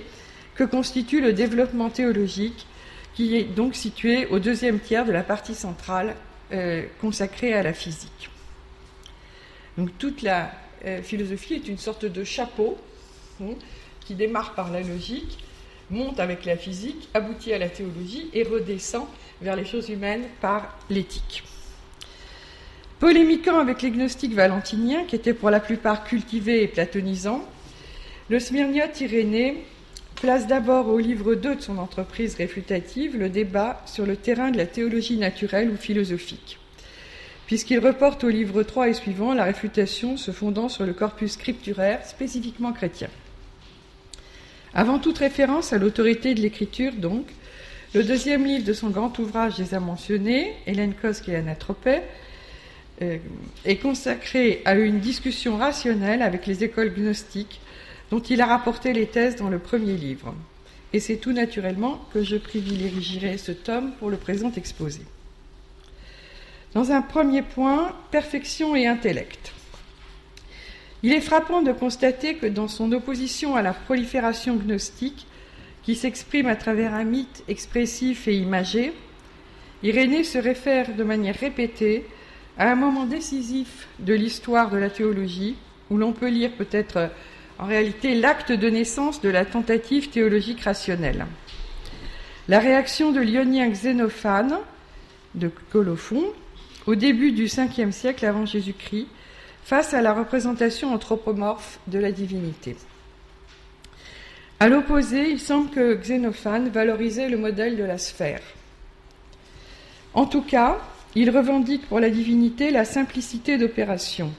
que 0.56 0.64
constitue 0.64 1.22
le 1.22 1.34
développement 1.34 1.90
théologique, 1.90 2.66
qui 3.14 3.36
est 3.36 3.44
donc 3.44 3.76
situé 3.76 4.26
au 4.28 4.40
deuxième 4.40 4.80
tiers 4.80 5.06
de 5.06 5.12
la 5.12 5.24
partie 5.24 5.54
centrale 5.54 6.16
euh, 6.52 6.84
consacrée 7.00 7.54
à 7.54 7.62
la 7.62 7.74
physique. 7.74 8.30
Donc 9.78 9.90
toute 10.00 10.22
la 10.22 10.52
euh, 10.86 11.02
philosophie 11.02 11.56
est 11.56 11.68
une 11.68 11.78
sorte 11.78 12.06
de 12.06 12.24
chapeau 12.24 12.78
hein, 13.42 13.54
qui 14.02 14.16
démarre 14.16 14.56
par 14.56 14.72
la 14.72 14.82
logique, 14.82 15.38
monte 15.92 16.20
avec 16.20 16.46
la 16.46 16.58
physique, 16.58 17.10
aboutit 17.14 17.54
à 17.54 17.60
la 17.60 17.70
théologie 17.70 18.30
et 18.34 18.44
redescend 18.44 19.06
vers 19.42 19.56
les 19.56 19.66
choses 19.66 19.90
humaines 19.90 20.26
par 20.42 20.78
l'éthique. 20.90 21.44
Polémiquant 23.00 23.60
avec 23.60 23.82
les 23.82 23.92
gnostiques 23.92 24.34
valentiniens, 24.34 25.04
qui 25.04 25.18
étaient 25.18 25.34
pour 25.34 25.50
la 25.50 25.60
plupart 25.60 26.06
cultivés 26.06 26.64
et 26.64 26.68
platonisants, 26.68 27.44
le 28.30 28.40
smyrniote 28.40 29.02
Irénée 29.02 29.66
place 30.16 30.48
d'abord 30.48 30.88
au 30.88 30.98
livre 30.98 31.36
2 31.36 31.56
de 31.56 31.62
son 31.62 31.78
entreprise 31.78 32.36
réfutative 32.36 33.18
le 33.18 33.28
débat 33.28 33.82
sur 33.86 34.06
le 34.06 34.16
terrain 34.16 34.50
de 34.50 34.58
la 34.58 34.66
théologie 34.66 35.18
naturelle 35.18 35.70
ou 35.70 35.76
philosophique, 35.76 36.58
puisqu'il 37.48 37.80
reporte 37.80 38.24
au 38.24 38.30
livre 38.30 38.64
3 38.64 38.88
et 38.88 38.94
suivant 38.94 39.34
la 39.34 39.44
réfutation 39.44 40.16
se 40.16 40.32
fondant 40.32 40.70
sur 40.70 40.86
le 40.86 40.94
corpus 40.94 41.34
scripturaire 41.34 42.06
spécifiquement 42.06 42.72
chrétien. 42.72 43.10
Avant 44.74 45.00
toute 45.00 45.18
référence 45.18 45.74
à 45.74 45.78
l'autorité 45.78 46.34
de 46.34 46.42
l'écriture, 46.42 46.94
donc, 46.94 47.28
le 47.94 48.04
deuxième 48.04 48.46
livre 48.46 48.66
de 48.66 48.74
son 48.74 48.90
grand 48.90 49.20
ouvrage 49.20 49.58
déjà 49.58 49.82
mentionné, 49.82 50.54
Hélène 50.66 50.94
Kosk 50.94 51.28
et 51.28 51.36
Anatropée, 51.36 51.98
euh, 51.98 52.25
est 53.02 53.78
consacré 53.82 54.62
à 54.66 54.76
une 54.76 55.00
discussion 55.00 55.58
rationnelle 55.58 56.22
avec 56.22 56.46
les 56.46 56.64
écoles 56.64 56.94
gnostiques 56.94 57.60
dont 58.12 58.20
il 58.20 58.42
a 58.42 58.46
rapporté 58.46 58.94
les 58.94 59.08
thèses 59.08 59.36
dans 59.36 59.50
le 59.50 59.60
premier 59.60 59.98
livre. 59.98 60.34
Et 60.94 61.00
c'est 61.00 61.18
tout 61.18 61.34
naturellement 61.34 62.06
que 62.14 62.24
je 62.24 62.38
privilégierai 62.38 63.38
ce 63.38 63.52
tome 63.52 63.92
pour 64.00 64.10
le 64.10 64.18
présent 64.18 64.52
exposé. 64.56 65.02
Dans 66.74 66.92
un 66.92 67.02
premier 67.02 67.42
point, 67.42 67.94
perfection 68.12 68.76
et 68.76 68.88
intellect. 68.88 69.54
Il 71.04 71.12
est 71.14 71.22
frappant 71.22 71.62
de 71.62 71.72
constater 71.72 72.36
que 72.36 72.46
dans 72.46 72.68
son 72.68 72.92
opposition 72.92 73.56
à 73.56 73.62
la 73.62 73.74
prolifération 73.74 74.56
gnostique, 74.56 75.28
qui 75.84 75.96
s'exprime 75.96 76.48
à 76.48 76.56
travers 76.56 76.94
un 76.94 77.04
mythe 77.04 77.44
expressif 77.48 78.28
et 78.28 78.36
imagé, 78.36 78.94
Irénée 79.84 80.24
se 80.24 80.40
réfère 80.40 80.96
de 80.96 81.04
manière 81.04 81.36
répétée 81.36 82.06
à 82.58 82.72
un 82.72 82.76
moment 82.76 83.06
décisif 83.06 83.88
de 84.00 84.14
l'histoire 84.14 84.70
de 84.70 84.78
la 84.78 84.90
théologie, 84.90 85.56
où 85.90 85.98
l'on 85.98 86.14
peut 86.14 86.30
lire 86.30 86.52
peut-être 86.58 87.10
en 87.60 87.66
réalité 87.66 88.16
l'acte 88.16 88.52
de 88.52 88.70
naissance 88.70 89.22
de 89.22 89.30
la 89.30 89.46
tentative 89.46 90.10
théologique 90.10 90.62
rationnelle. 90.62 91.26
La 92.48 92.60
réaction 92.60 93.12
de 93.12 93.22
l'ionien 93.22 93.70
Xénophane 93.70 94.60
de 95.36 95.52
Colophon 95.72 96.24
au 96.86 96.96
début 96.96 97.32
du 97.32 97.46
5e 97.46 97.92
siècle 97.92 98.26
avant 98.26 98.46
Jésus-Christ 98.46 99.08
face 99.64 99.94
à 99.94 100.02
la 100.02 100.14
représentation 100.14 100.94
anthropomorphe 100.94 101.80
de 101.88 101.98
la 101.98 102.12
divinité. 102.12 102.78
À 104.60 104.70
l'opposé, 104.70 105.32
il 105.32 105.40
semble 105.40 105.70
que 105.72 105.96
Xénophane 105.96 106.70
valorisait 106.70 107.30
le 107.30 107.38
modèle 107.38 107.76
de 107.76 107.84
la 107.84 107.98
sphère. 107.98 108.42
En 110.14 110.26
tout 110.26 110.44
cas, 110.44 110.78
il 111.16 111.30
revendique 111.30 111.88
pour 111.88 112.00
la 112.00 112.10
divinité 112.10 112.72
la 112.72 112.86
simplicité 112.86 113.58
d'opération, 113.58 114.32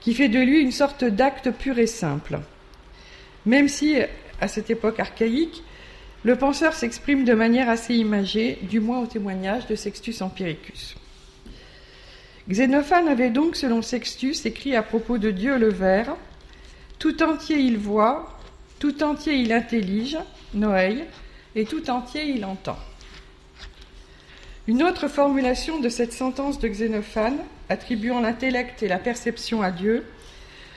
qui 0.00 0.14
fait 0.14 0.28
de 0.28 0.38
lui 0.38 0.60
une 0.60 0.72
sorte 0.72 1.04
d'acte 1.04 1.50
pur 1.50 1.78
et 1.78 1.86
simple. 1.86 2.40
Même 3.46 3.68
si, 3.68 3.96
à 4.40 4.48
cette 4.48 4.70
époque 4.70 5.00
archaïque, 5.00 5.62
le 6.22 6.36
penseur 6.36 6.74
s'exprime 6.74 7.24
de 7.24 7.34
manière 7.34 7.68
assez 7.68 7.94
imagée, 7.94 8.58
du 8.62 8.80
moins 8.80 9.00
au 9.00 9.06
témoignage 9.06 9.66
de 9.66 9.74
Sextus 9.74 10.22
Empiricus. 10.22 10.94
Xénophane 12.48 13.08
avait 13.08 13.30
donc, 13.30 13.56
selon 13.56 13.80
Sextus, 13.80 14.44
écrit 14.44 14.76
à 14.76 14.82
propos 14.82 15.16
de 15.18 15.30
Dieu 15.30 15.56
le 15.56 15.70
Vert 15.70 16.16
Tout 16.98 17.22
entier 17.22 17.56
il 17.56 17.78
voit, 17.78 18.38
tout 18.78 19.02
entier 19.02 19.34
il 19.34 19.52
intellige, 19.52 20.18
Noé, 20.52 21.04
et 21.54 21.64
tout 21.64 21.88
entier 21.90 22.24
il 22.26 22.44
entend. 22.44 22.76
Une 24.66 24.82
autre 24.82 25.08
formulation 25.08 25.78
de 25.78 25.90
cette 25.90 26.14
sentence 26.14 26.58
de 26.58 26.68
Xénophane, 26.68 27.38
attribuant 27.68 28.20
l'intellect 28.20 28.82
et 28.82 28.88
la 28.88 28.98
perception 28.98 29.60
à 29.60 29.70
Dieu, 29.70 30.04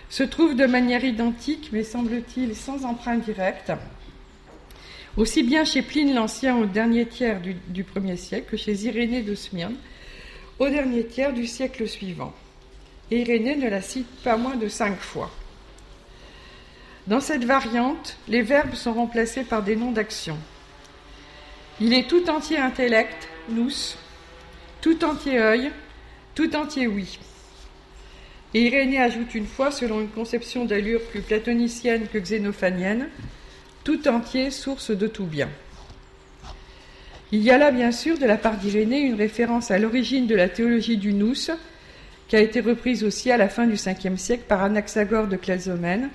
se 0.09 0.23
trouve 0.23 0.55
de 0.55 0.65
manière 0.65 1.05
identique, 1.05 1.69
mais 1.71 1.83
semble-t-il 1.83 2.55
sans 2.55 2.85
emprunt 2.85 3.17
direct, 3.17 3.71
aussi 5.15 5.41
bien 5.41 5.63
chez 5.63 5.81
Pline 5.81 6.13
l'Ancien 6.13 6.57
au 6.57 6.65
dernier 6.65 7.05
tiers 7.05 7.39
du, 7.41 7.83
premier 7.83 8.17
siècle 8.17 8.51
que 8.51 8.57
chez 8.57 8.73
Irénée 8.73 9.23
de 9.23 9.35
Smyrne 9.35 9.75
au 10.59 10.69
dernier 10.69 11.05
tiers 11.05 11.33
du 11.33 11.47
siècle 11.47 11.87
suivant. 11.87 12.33
Irénée 13.09 13.55
ne 13.55 13.69
la 13.69 13.81
cite 13.81 14.09
pas 14.23 14.37
moins 14.37 14.55
de 14.55 14.67
cinq 14.67 14.99
fois. 14.99 15.31
Dans 17.07 17.21
cette 17.21 17.45
variante, 17.45 18.17
les 18.27 18.41
verbes 18.41 18.75
sont 18.75 18.93
remplacés 18.93 19.43
par 19.43 19.63
des 19.63 19.77
noms 19.77 19.91
d'action. 19.91 20.37
Il 21.79 21.93
est 21.93 22.07
tout 22.07 22.29
entier 22.29 22.57
intellect, 22.57 23.29
nous, 23.49 23.71
tout 24.81 25.03
entier 25.03 25.39
œil, 25.39 25.71
tout 26.35 26.55
entier 26.55 26.87
oui. 26.87 27.19
Et 28.53 28.63
Irénée 28.67 29.01
ajoute 29.01 29.35
une 29.35 29.45
fois, 29.45 29.71
selon 29.71 30.01
une 30.01 30.09
conception 30.09 30.65
d'allure 30.65 31.01
plus 31.03 31.21
platonicienne 31.21 32.07
que 32.07 32.17
xénophanienne, 32.17 33.09
tout 33.83 34.07
entier 34.07 34.51
source 34.51 34.91
de 34.91 35.07
tout 35.07 35.25
bien. 35.25 35.49
Il 37.31 37.41
y 37.41 37.51
a 37.51 37.57
là, 37.57 37.71
bien 37.71 37.91
sûr, 37.91 38.17
de 38.17 38.25
la 38.25 38.37
part 38.37 38.57
d'Irénée, 38.57 39.01
une 39.01 39.15
référence 39.15 39.69
à 39.69 39.79
l'origine 39.79 40.27
de 40.27 40.35
la 40.35 40.47
théologie 40.47 40.97
du 40.97 41.13
nous, 41.13 41.33
qui 42.27 42.35
a 42.35 42.39
été 42.39 42.61
reprise 42.61 43.03
aussi 43.03 43.31
à 43.31 43.37
la 43.37 43.49
fin 43.49 43.67
du 43.67 43.75
Ve 43.75 44.17
siècle 44.17 44.43
par 44.47 44.63
Anaxagore 44.63 45.27
de 45.27 45.35
Clazomène, 45.35 46.09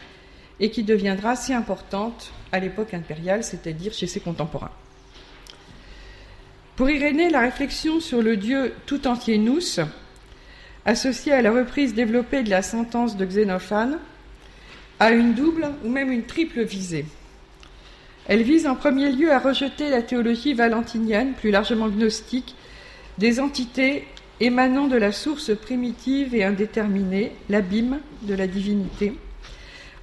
et 0.58 0.70
qui 0.70 0.84
deviendra 0.84 1.36
si 1.36 1.52
importante 1.52 2.32
à 2.50 2.60
l'époque 2.60 2.94
impériale, 2.94 3.44
c'est-à-dire 3.44 3.92
chez 3.92 4.06
ses 4.06 4.20
contemporains. 4.20 4.70
Pour 6.76 6.88
Irénée, 6.88 7.28
la 7.28 7.40
réflexion 7.40 8.00
sur 8.00 8.22
le 8.22 8.38
Dieu 8.38 8.72
tout 8.86 9.06
entier 9.06 9.36
nous, 9.36 9.60
associée 10.86 11.32
à 11.32 11.42
la 11.42 11.52
reprise 11.52 11.92
développée 11.92 12.42
de 12.42 12.48
la 12.48 12.62
sentence 12.62 13.18
de 13.18 13.26
Xénophane, 13.26 13.98
a 14.98 15.10
une 15.10 15.34
double 15.34 15.68
ou 15.84 15.90
même 15.90 16.10
une 16.10 16.24
triple 16.24 16.62
visée. 16.62 17.04
Elle 18.26 18.42
vise 18.42 18.66
en 18.66 18.74
premier 18.74 19.12
lieu 19.12 19.32
à 19.32 19.38
rejeter 19.38 19.90
la 19.90 20.00
théologie 20.00 20.54
valentinienne, 20.54 21.34
plus 21.34 21.50
largement 21.50 21.88
gnostique, 21.88 22.54
des 23.18 23.38
entités 23.38 24.06
émanant 24.40 24.86
de 24.86 24.96
la 24.96 25.12
source 25.12 25.54
primitive 25.54 26.34
et 26.34 26.42
indéterminée, 26.42 27.32
l'abîme 27.50 28.00
de 28.22 28.34
la 28.34 28.46
divinité, 28.46 29.12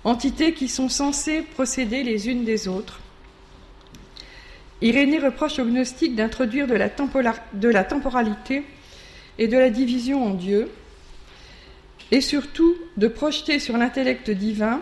entités 0.04 0.54
qui 0.54 0.68
sont 0.68 0.90
censées 0.90 1.42
procéder 1.42 2.04
les 2.04 2.30
unes 2.30 2.46
des 2.46 2.68
autres, 2.68 3.00
Irénée 4.82 5.20
reproche 5.20 5.60
aux 5.60 5.66
gnostiques 5.66 6.16
d'introduire 6.16 6.68
de, 6.68 7.68
la 7.68 7.84
temporalité 7.84 8.64
et 9.38 9.48
de 9.48 9.58
la 9.58 9.70
division 9.70 10.26
en 10.26 10.34
Dieu, 10.34 10.70
et 12.12 12.22
surtout 12.22 12.76
de 12.98 13.08
projeter 13.08 13.60
sur 13.60 13.78
l'intellect 13.78 14.32
divin 14.32 14.82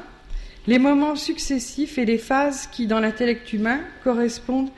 les 0.67 0.79
moments 0.79 1.15
successifs 1.15 1.97
et 1.97 2.05
les 2.05 2.17
phases 2.17 2.67
qui, 2.67 2.87
dans 2.87 2.99
l'intellect 2.99 3.51
humain, 3.53 3.79
correspondent 4.03 4.69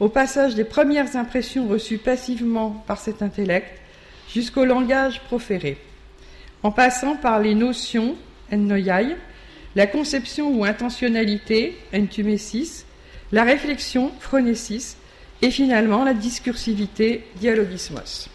au 0.00 0.08
passage 0.08 0.54
des 0.54 0.64
premières 0.64 1.16
impressions 1.16 1.68
reçues 1.68 1.98
passivement 1.98 2.84
par 2.86 2.98
cet 2.98 3.22
intellect 3.22 3.80
jusqu'au 4.32 4.64
langage 4.64 5.20
proféré, 5.22 5.78
en 6.62 6.70
passant 6.70 7.16
par 7.16 7.38
les 7.40 7.54
notions, 7.54 8.16
ennoiai, 8.50 9.16
la 9.74 9.86
conception 9.86 10.58
ou 10.58 10.64
intentionnalité, 10.64 11.76
entumesis, 11.94 12.85
la 13.32 13.44
réflexion, 13.44 14.12
phronésis, 14.20 14.96
et 15.42 15.50
finalement 15.50 16.04
la 16.04 16.14
discursivité, 16.14 17.24
dialogismos. 17.36 18.28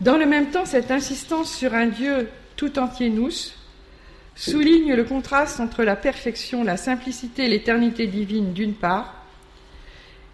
Dans 0.00 0.16
le 0.16 0.26
même 0.26 0.50
temps, 0.50 0.66
cette 0.66 0.90
insistance 0.90 1.54
sur 1.54 1.74
un 1.74 1.86
Dieu 1.86 2.28
tout 2.56 2.78
entier 2.78 3.10
nous 3.10 3.30
souligne 4.34 4.94
le 4.94 5.04
contraste 5.04 5.60
entre 5.60 5.84
la 5.84 5.96
perfection, 5.96 6.64
la 6.64 6.76
simplicité 6.76 7.44
et 7.44 7.48
l'éternité 7.48 8.06
divine 8.06 8.52
d'une 8.52 8.74
part, 8.74 9.24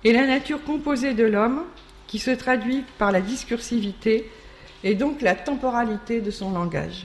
et 0.02 0.12
la 0.12 0.26
nature 0.26 0.64
composée 0.64 1.12
de 1.12 1.24
l'homme 1.24 1.64
qui 2.06 2.18
se 2.18 2.30
traduit 2.30 2.84
par 2.98 3.12
la 3.12 3.20
discursivité 3.20 4.30
et 4.82 4.94
donc 4.94 5.20
la 5.20 5.34
temporalité 5.34 6.20
de 6.20 6.30
son 6.30 6.52
langage. 6.52 7.04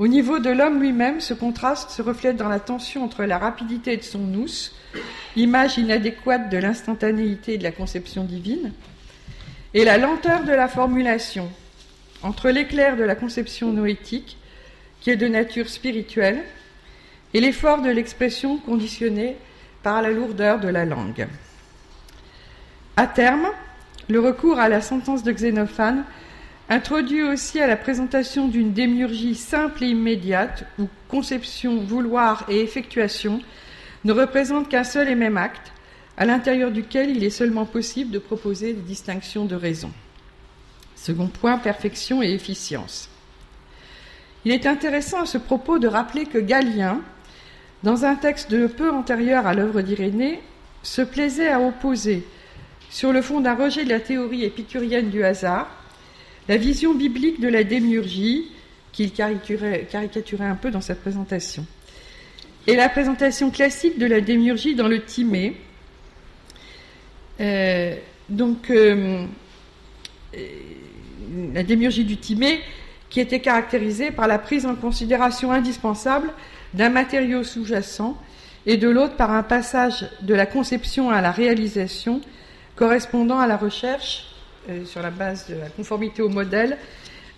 Au 0.00 0.08
niveau 0.08 0.38
de 0.38 0.48
l'homme 0.48 0.80
lui-même, 0.80 1.20
ce 1.20 1.34
contraste 1.34 1.90
se 1.90 2.00
reflète 2.00 2.38
dans 2.38 2.48
la 2.48 2.58
tension 2.58 3.04
entre 3.04 3.24
la 3.24 3.36
rapidité 3.36 3.98
de 3.98 4.02
son 4.02 4.20
nous, 4.20 4.46
image 5.36 5.76
inadéquate 5.76 6.48
de 6.48 6.56
l'instantanéité 6.56 7.58
de 7.58 7.62
la 7.62 7.70
conception 7.70 8.24
divine, 8.24 8.72
et 9.74 9.84
la 9.84 9.98
lenteur 9.98 10.44
de 10.44 10.52
la 10.52 10.68
formulation, 10.68 11.50
entre 12.22 12.48
l'éclair 12.48 12.96
de 12.96 13.04
la 13.04 13.14
conception 13.14 13.74
noétique, 13.74 14.38
qui 15.02 15.10
est 15.10 15.16
de 15.16 15.28
nature 15.28 15.68
spirituelle, 15.68 16.44
et 17.34 17.40
l'effort 17.42 17.82
de 17.82 17.90
l'expression 17.90 18.56
conditionnée 18.56 19.36
par 19.82 20.00
la 20.00 20.08
lourdeur 20.08 20.60
de 20.60 20.68
la 20.68 20.86
langue. 20.86 21.28
À 22.96 23.06
terme, 23.06 23.50
le 24.08 24.18
recours 24.18 24.58
à 24.58 24.70
la 24.70 24.80
sentence 24.80 25.22
de 25.22 25.32
Xénophane 25.32 26.04
introduit 26.70 27.24
aussi 27.24 27.60
à 27.60 27.66
la 27.66 27.76
présentation 27.76 28.46
d'une 28.46 28.72
démiurgie 28.72 29.34
simple 29.34 29.82
et 29.82 29.88
immédiate, 29.88 30.64
où 30.78 30.86
conception, 31.08 31.82
vouloir 31.82 32.46
et 32.48 32.60
effectuation 32.60 33.42
ne 34.04 34.12
représentent 34.12 34.68
qu'un 34.68 34.84
seul 34.84 35.08
et 35.08 35.16
même 35.16 35.36
acte, 35.36 35.72
à 36.16 36.24
l'intérieur 36.24 36.70
duquel 36.70 37.10
il 37.10 37.24
est 37.24 37.30
seulement 37.30 37.66
possible 37.66 38.12
de 38.12 38.20
proposer 38.20 38.72
des 38.72 38.82
distinctions 38.82 39.46
de 39.46 39.56
raison. 39.56 39.90
Second 40.94 41.26
point, 41.26 41.58
perfection 41.58 42.22
et 42.22 42.32
efficience. 42.32 43.10
Il 44.44 44.52
est 44.52 44.66
intéressant 44.66 45.22
à 45.22 45.26
ce 45.26 45.38
propos 45.38 45.80
de 45.80 45.88
rappeler 45.88 46.24
que 46.24 46.38
Galien, 46.38 47.00
dans 47.82 48.04
un 48.04 48.14
texte 48.14 48.50
de 48.50 48.68
peu 48.68 48.90
antérieur 48.92 49.46
à 49.46 49.54
l'œuvre 49.54 49.80
d'Irénée, 49.80 50.40
se 50.84 51.02
plaisait 51.02 51.50
à 51.50 51.60
opposer, 51.60 52.24
sur 52.90 53.12
le 53.12 53.22
fond 53.22 53.40
d'un 53.40 53.54
rejet 53.54 53.84
de 53.84 53.90
la 53.90 54.00
théorie 54.00 54.44
épicurienne 54.44 55.10
du 55.10 55.24
hasard, 55.24 55.79
la 56.48 56.56
vision 56.56 56.94
biblique 56.94 57.40
de 57.40 57.48
la 57.48 57.64
démiurgie, 57.64 58.50
qu'il 58.92 59.12
caricaturait, 59.12 59.86
un 60.40 60.54
peu 60.56 60.70
dans 60.70 60.80
sa 60.80 60.94
présentation, 60.94 61.64
et 62.66 62.76
la 62.76 62.88
présentation 62.88 63.50
classique 63.50 63.98
de 63.98 64.06
la 64.06 64.20
démiurgie 64.20 64.74
dans 64.74 64.88
le 64.88 65.02
Timée. 65.02 65.56
Euh, 67.40 67.94
donc, 68.28 68.70
euh, 68.70 69.24
la 71.54 71.62
démiurgie 71.62 72.04
du 72.04 72.16
Timée, 72.16 72.60
qui 73.08 73.20
était 73.20 73.40
caractérisée 73.40 74.10
par 74.10 74.28
la 74.28 74.38
prise 74.38 74.66
en 74.66 74.74
considération 74.76 75.52
indispensable 75.52 76.30
d'un 76.74 76.90
matériau 76.90 77.42
sous-jacent 77.42 78.16
et 78.66 78.76
de 78.76 78.88
l'autre 78.88 79.16
par 79.16 79.32
un 79.32 79.42
passage 79.42 80.08
de 80.22 80.34
la 80.34 80.46
conception 80.46 81.10
à 81.10 81.20
la 81.20 81.32
réalisation 81.32 82.20
correspondant 82.76 83.38
à 83.38 83.46
la 83.46 83.56
recherche, 83.56 84.24
euh, 84.24 84.29
sur 84.84 85.02
la 85.02 85.10
base 85.10 85.48
de 85.48 85.54
la 85.54 85.68
conformité 85.68 86.22
au 86.22 86.28
modèle, 86.28 86.78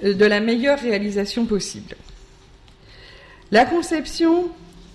euh, 0.05 0.15
de 0.15 0.25
la 0.25 0.41
meilleure 0.41 0.79
réalisation 0.79 1.47
possible. 1.47 1.95
La 3.51 3.65
conception 3.65 4.49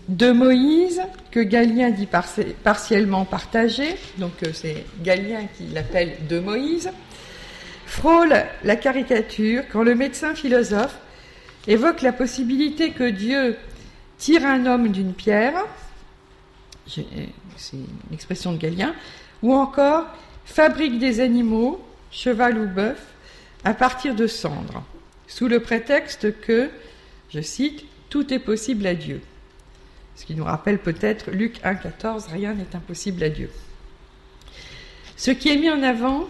de 0.09 0.31
Moïse, 0.31 1.01
que 1.31 1.39
Galien 1.39 1.91
dit 1.91 2.07
partiellement 2.63 3.25
partagée, 3.25 3.95
donc 4.17 4.31
euh, 4.43 4.49
c'est 4.53 4.85
Galien 5.01 5.47
qui 5.57 5.67
l'appelle 5.67 6.17
de 6.29 6.39
Moïse, 6.39 6.89
frôle 7.85 8.33
la 8.63 8.75
caricature 8.75 9.63
quand 9.71 9.83
le 9.83 9.95
médecin 9.95 10.33
philosophe 10.33 10.97
évoque 11.67 12.01
la 12.01 12.13
possibilité 12.13 12.91
que 12.91 13.09
Dieu 13.09 13.57
tire 14.17 14.45
un 14.45 14.65
homme 14.65 14.89
d'une 14.89 15.13
pierre, 15.13 15.65
c'est 16.87 17.05
une 17.73 18.13
expression 18.13 18.53
de 18.53 18.57
Galien, 18.57 18.95
ou 19.43 19.53
encore 19.53 20.05
fabrique 20.45 20.97
des 20.99 21.19
animaux, 21.19 21.85
cheval 22.17 22.57
ou 22.57 22.67
bœuf, 22.67 22.99
à 23.63 23.73
partir 23.73 24.15
de 24.15 24.27
cendres, 24.27 24.83
sous 25.27 25.47
le 25.47 25.59
prétexte 25.59 26.39
que, 26.41 26.69
je 27.29 27.41
cite, 27.41 27.85
tout 28.09 28.33
est 28.33 28.39
possible 28.39 28.87
à 28.87 28.95
Dieu. 28.95 29.21
Ce 30.15 30.25
qui 30.25 30.33
nous 30.33 30.43
rappelle 30.43 30.79
peut-être 30.79 31.29
Luc 31.29 31.59
1,14, 31.63 32.31
rien 32.31 32.53
n'est 32.53 32.75
impossible 32.75 33.23
à 33.23 33.29
Dieu. 33.29 33.51
Ce 35.15 35.31
qui 35.31 35.49
est 35.49 35.57
mis 35.57 35.69
en 35.69 35.83
avant 35.83 36.27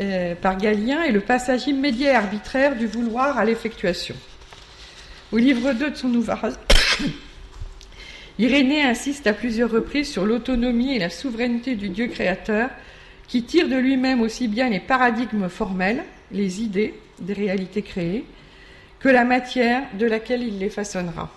euh, 0.00 0.34
par 0.34 0.58
Galien 0.58 1.02
est 1.02 1.12
le 1.12 1.20
passage 1.20 1.66
immédiat 1.66 2.12
et 2.12 2.14
arbitraire 2.14 2.76
du 2.76 2.86
vouloir 2.86 3.38
à 3.38 3.44
l'effectuation. 3.44 4.14
Au 5.32 5.38
livre 5.38 5.72
2 5.72 5.90
de 5.90 5.96
son 5.96 6.14
ouvrage, 6.14 6.54
Irénée 8.38 8.82
insiste 8.82 9.26
à 9.26 9.32
plusieurs 9.32 9.70
reprises 9.70 10.10
sur 10.10 10.24
l'autonomie 10.24 10.94
et 10.94 10.98
la 10.98 11.10
souveraineté 11.10 11.74
du 11.74 11.88
Dieu 11.88 12.06
créateur, 12.06 12.70
qui 13.28 13.44
tire 13.44 13.68
de 13.68 13.76
lui-même 13.76 14.22
aussi 14.22 14.48
bien 14.48 14.68
les 14.70 14.80
paradigmes 14.80 15.48
formels, 15.48 16.02
les 16.32 16.62
idées 16.62 16.94
des 17.20 17.34
réalités 17.34 17.82
créées, 17.82 18.24
que 18.98 19.08
la 19.08 19.24
matière 19.24 19.84
de 19.98 20.06
laquelle 20.06 20.42
il 20.42 20.58
les 20.58 20.70
façonnera. 20.70 21.30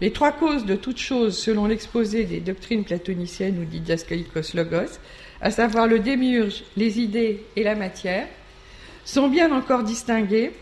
Les 0.00 0.10
trois 0.10 0.32
causes 0.32 0.64
de 0.64 0.74
toute 0.74 0.98
chose, 0.98 1.38
selon 1.38 1.66
l'exposé 1.66 2.24
des 2.24 2.40
doctrines 2.40 2.84
platoniciennes 2.84 3.60
ou 3.60 3.64
didascalicos 3.64 4.54
logos, 4.54 4.98
à 5.40 5.50
savoir 5.50 5.86
le 5.86 6.00
démiurge, 6.00 6.64
les 6.76 6.98
idées 6.98 7.44
et 7.54 7.62
la 7.62 7.76
matière, 7.76 8.26
sont 9.04 9.28
bien 9.28 9.52
encore 9.52 9.84
distinguées, 9.84 10.52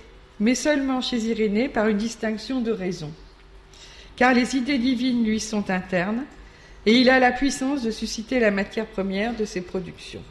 mais 0.40 0.54
seulement 0.54 1.00
chez 1.00 1.18
Irénée 1.18 1.68
par 1.68 1.88
une 1.88 1.96
distinction 1.96 2.60
de 2.60 2.70
raison. 2.70 3.12
Car 4.16 4.34
les 4.34 4.56
idées 4.56 4.78
divines 4.78 5.24
lui 5.24 5.40
sont 5.40 5.70
internes, 5.70 6.24
et 6.86 6.94
il 6.94 7.10
a 7.10 7.18
la 7.18 7.32
puissance 7.32 7.82
de 7.82 7.90
susciter 7.90 8.40
la 8.40 8.50
matière 8.50 8.86
première 8.86 9.36
de 9.36 9.44
ses 9.44 9.60
productions. 9.60 10.22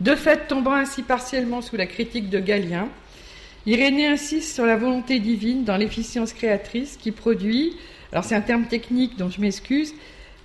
De 0.00 0.14
fait, 0.14 0.48
tombant 0.48 0.74
ainsi 0.74 1.02
partiellement 1.02 1.62
sous 1.62 1.76
la 1.76 1.86
critique 1.86 2.28
de 2.28 2.40
Galien, 2.40 2.88
Irénée 3.64 4.08
insiste 4.08 4.54
sur 4.54 4.66
la 4.66 4.76
volonté 4.76 5.20
divine 5.20 5.62
dans 5.62 5.76
l'efficience 5.76 6.32
créatrice 6.32 6.96
qui 6.96 7.12
produit, 7.12 7.76
alors 8.10 8.24
c'est 8.24 8.34
un 8.34 8.40
terme 8.40 8.66
technique 8.66 9.16
dont 9.16 9.30
je 9.30 9.40
m'excuse, 9.40 9.94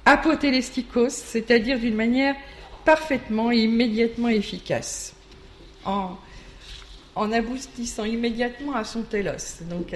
apotélestikos, 0.05 1.09
c'est-à-dire 1.09 1.79
d'une 1.79 1.95
manière 1.95 2.35
parfaitement 2.85 3.51
et 3.51 3.57
immédiatement 3.57 4.29
efficace, 4.29 5.15
en, 5.83 6.15
aboutissant 7.15 8.05
immédiatement 8.05 8.75
à 8.75 8.83
son 8.83 9.01
télos, 9.01 9.63
donc 9.67 9.93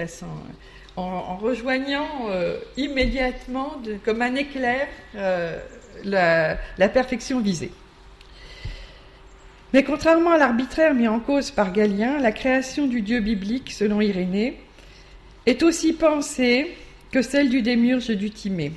en, 1.01 1.37
rejoignant 1.37 2.07
euh, 2.29 2.57
immédiatement, 2.77 3.81
comme 4.05 4.21
un 4.21 4.35
éclair, 4.35 4.87
euh, 5.15 5.57
la, 6.03 6.89
perfection 6.89 7.39
visée. 7.39 7.71
Mais 9.73 9.83
contrairement 9.83 10.31
à 10.31 10.37
l'arbitraire 10.37 10.93
mis 10.93 11.07
en 11.07 11.19
cause 11.19 11.51
par 11.51 11.71
Galien, 11.71 12.17
la 12.19 12.31
création 12.31 12.87
du 12.87 13.01
Dieu 13.01 13.21
biblique, 13.21 13.71
selon 13.71 14.01
Irénée, 14.01 14.59
est 15.45 15.63
aussi 15.63 15.93
pensée 15.93 16.75
que 17.11 17.21
celle 17.21 17.49
du 17.49 17.61
démurge 17.61 18.09
du 18.09 18.31
Timée 18.31 18.73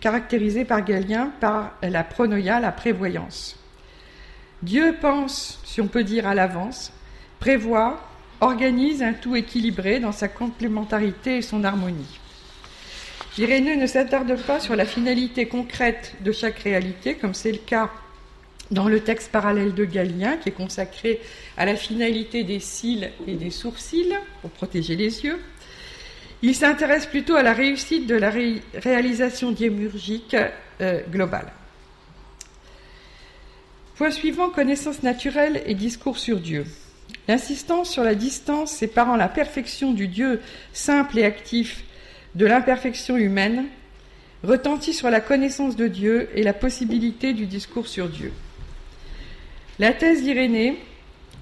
caractérisé 0.00 0.64
par 0.64 0.84
Galien 0.84 1.30
par 1.40 1.74
la 1.82 2.04
pronoia, 2.04 2.58
la 2.58 2.72
prévoyance. 2.72 3.56
Dieu 4.62 4.96
pense, 5.00 5.60
si 5.64 5.80
on 5.80 5.88
peut 5.88 6.04
dire 6.04 6.26
à 6.26 6.34
l'avance, 6.34 6.92
prévoit, 7.38 8.00
organise 8.40 9.02
un 9.02 9.12
tout 9.12 9.36
équilibré 9.36 10.00
dans 10.00 10.12
sa 10.12 10.28
complémentarité 10.28 11.38
et 11.38 11.42
son 11.42 11.64
harmonie. 11.64 12.18
Irénée 13.38 13.76
ne 13.76 13.86
s'attarde 13.86 14.36
pas 14.42 14.60
sur 14.60 14.76
la 14.76 14.84
finalité 14.84 15.46
concrète 15.46 16.14
de 16.20 16.32
chaque 16.32 16.58
réalité, 16.58 17.14
comme 17.14 17.32
c'est 17.32 17.52
le 17.52 17.58
cas 17.58 17.90
dans 18.70 18.88
le 18.88 19.00
texte 19.00 19.32
parallèle 19.32 19.74
de 19.74 19.84
Galien, 19.84 20.36
qui 20.36 20.50
est 20.50 20.52
consacré 20.52 21.20
à 21.56 21.64
la 21.64 21.74
finalité 21.74 22.44
des 22.44 22.60
cils 22.60 23.10
et 23.26 23.34
des 23.34 23.50
sourcils, 23.50 24.14
pour 24.42 24.50
protéger 24.50 24.94
les 24.94 25.24
yeux, 25.24 25.40
il 26.42 26.54
s'intéresse 26.54 27.06
plutôt 27.06 27.34
à 27.34 27.42
la 27.42 27.52
réussite 27.52 28.06
de 28.06 28.14
la 28.14 28.32
réalisation 28.74 29.52
diémurgique 29.52 30.36
euh, 30.80 31.00
globale. 31.10 31.52
Point 33.96 34.10
suivant, 34.10 34.48
connaissance 34.48 35.02
naturelle 35.02 35.62
et 35.66 35.74
discours 35.74 36.18
sur 36.18 36.40
Dieu. 36.40 36.64
L'insistance 37.30 37.88
sur 37.88 38.02
la 38.02 38.16
distance 38.16 38.72
séparant 38.72 39.14
la 39.14 39.28
perfection 39.28 39.92
du 39.92 40.08
Dieu 40.08 40.40
simple 40.72 41.16
et 41.16 41.24
actif 41.24 41.84
de 42.34 42.44
l'imperfection 42.44 43.16
humaine 43.16 43.66
retentit 44.42 44.92
sur 44.92 45.10
la 45.10 45.20
connaissance 45.20 45.76
de 45.76 45.86
Dieu 45.86 46.28
et 46.34 46.42
la 46.42 46.52
possibilité 46.52 47.32
du 47.32 47.46
discours 47.46 47.86
sur 47.86 48.08
Dieu. 48.08 48.32
La 49.78 49.92
thèse 49.92 50.24
d'Irénée 50.24 50.76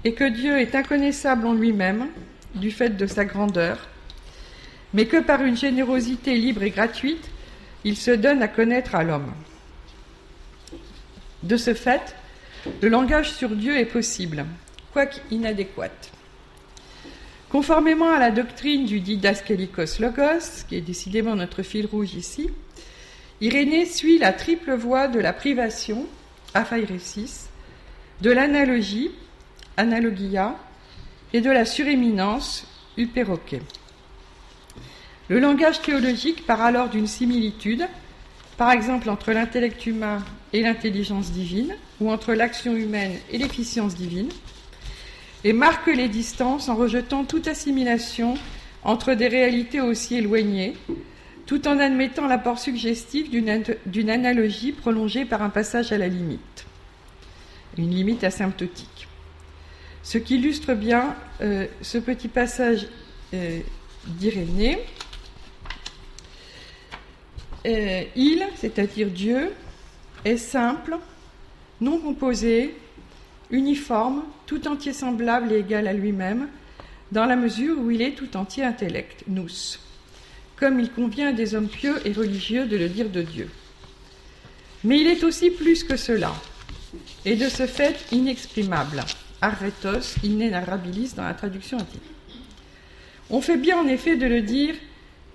est 0.04 0.12
que 0.12 0.28
Dieu 0.28 0.58
est 0.58 0.74
inconnaissable 0.74 1.46
en 1.46 1.54
lui-même 1.54 2.08
du 2.54 2.70
fait 2.70 2.90
de 2.90 3.06
sa 3.06 3.24
grandeur, 3.24 3.88
mais 4.92 5.06
que 5.06 5.22
par 5.22 5.42
une 5.42 5.56
générosité 5.56 6.34
libre 6.34 6.64
et 6.64 6.70
gratuite, 6.70 7.30
il 7.84 7.96
se 7.96 8.10
donne 8.10 8.42
à 8.42 8.48
connaître 8.48 8.94
à 8.94 9.04
l'homme. 9.04 9.32
De 11.44 11.56
ce 11.56 11.72
fait, 11.72 12.14
le 12.82 12.90
langage 12.90 13.32
sur 13.32 13.56
Dieu 13.56 13.78
est 13.78 13.86
possible, 13.86 14.44
quoique 14.98 15.20
inadéquat. 15.30 15.92
Conformément 17.50 18.10
à 18.10 18.18
la 18.18 18.32
doctrine 18.32 18.84
du 18.84 18.98
didascalicos 18.98 20.00
logos, 20.00 20.64
qui 20.68 20.74
est 20.74 20.80
décidément 20.80 21.36
notre 21.36 21.62
fil 21.62 21.86
rouge 21.86 22.14
ici, 22.14 22.50
Irénée 23.40 23.86
suit 23.86 24.18
la 24.18 24.32
triple 24.32 24.74
voie 24.74 25.06
de 25.06 25.20
la 25.20 25.32
privation, 25.32 26.04
aphairesis, 26.52 27.48
de 28.22 28.32
l'analogie, 28.32 29.12
analogia, 29.76 30.56
et 31.32 31.40
de 31.40 31.50
la 31.50 31.64
suréminence, 31.64 32.66
upéroquet. 32.96 33.62
Le 35.28 35.38
langage 35.38 35.80
théologique 35.80 36.44
part 36.44 36.62
alors 36.62 36.88
d'une 36.88 37.06
similitude, 37.06 37.86
par 38.56 38.72
exemple 38.72 39.08
entre 39.10 39.30
l'intellect 39.30 39.86
humain 39.86 40.24
et 40.52 40.62
l'intelligence 40.62 41.30
divine, 41.30 41.76
ou 42.00 42.10
entre 42.10 42.34
l'action 42.34 42.74
humaine 42.74 43.12
et 43.30 43.38
l'efficience 43.38 43.94
divine. 43.94 44.30
Et 45.48 45.54
marque 45.54 45.86
les 45.86 46.08
distances 46.08 46.68
en 46.68 46.76
rejetant 46.76 47.24
toute 47.24 47.48
assimilation 47.48 48.34
entre 48.84 49.14
des 49.14 49.28
réalités 49.28 49.80
aussi 49.80 50.16
éloignées, 50.16 50.74
tout 51.46 51.66
en 51.66 51.78
admettant 51.78 52.26
l'apport 52.26 52.58
suggestif 52.58 53.30
d'une 53.30 54.10
analogie 54.10 54.72
prolongée 54.72 55.24
par 55.24 55.40
un 55.40 55.48
passage 55.48 55.90
à 55.90 55.96
la 55.96 56.06
limite, 56.06 56.66
une 57.78 57.92
limite 57.92 58.24
asymptotique. 58.24 59.08
Ce 60.02 60.18
qui 60.18 60.34
illustre 60.34 60.74
bien 60.74 61.16
euh, 61.40 61.66
ce 61.80 61.96
petit 61.96 62.28
passage 62.28 62.86
euh, 63.32 63.60
d'Irénée. 64.06 64.78
Euh, 67.66 68.02
il, 68.16 68.46
c'est-à-dire 68.56 69.08
Dieu, 69.08 69.54
est 70.26 70.36
simple, 70.36 70.98
non 71.80 71.98
composé, 72.00 72.74
uniforme, 73.50 74.22
tout 74.46 74.68
entier 74.68 74.92
semblable 74.92 75.52
et 75.52 75.58
égal 75.58 75.86
à 75.86 75.92
lui-même, 75.92 76.48
dans 77.12 77.24
la 77.24 77.36
mesure 77.36 77.78
où 77.78 77.90
il 77.90 78.02
est 78.02 78.12
tout 78.12 78.36
entier 78.36 78.64
intellect, 78.64 79.24
nous, 79.26 79.48
comme 80.56 80.80
il 80.80 80.90
convient 80.90 81.28
à 81.28 81.32
des 81.32 81.54
hommes 81.54 81.68
pieux 81.68 81.96
et 82.04 82.12
religieux 82.12 82.66
de 82.66 82.76
le 82.76 82.88
dire 82.88 83.08
de 83.08 83.22
Dieu. 83.22 83.48
Mais 84.84 85.00
il 85.00 85.06
est 85.06 85.24
aussi 85.24 85.50
plus 85.50 85.84
que 85.84 85.96
cela, 85.96 86.32
et 87.24 87.36
de 87.36 87.48
ce 87.48 87.66
fait 87.66 87.96
inexprimable, 88.12 89.02
arretos 89.40 90.16
inenarrabilis 90.22 91.14
dans 91.16 91.24
la 91.24 91.34
traduction 91.34 91.78
antique. 91.78 92.02
On 93.30 93.40
fait 93.40 93.56
bien 93.56 93.78
en 93.78 93.86
effet 93.86 94.16
de 94.16 94.26
le 94.26 94.42
dire 94.42 94.74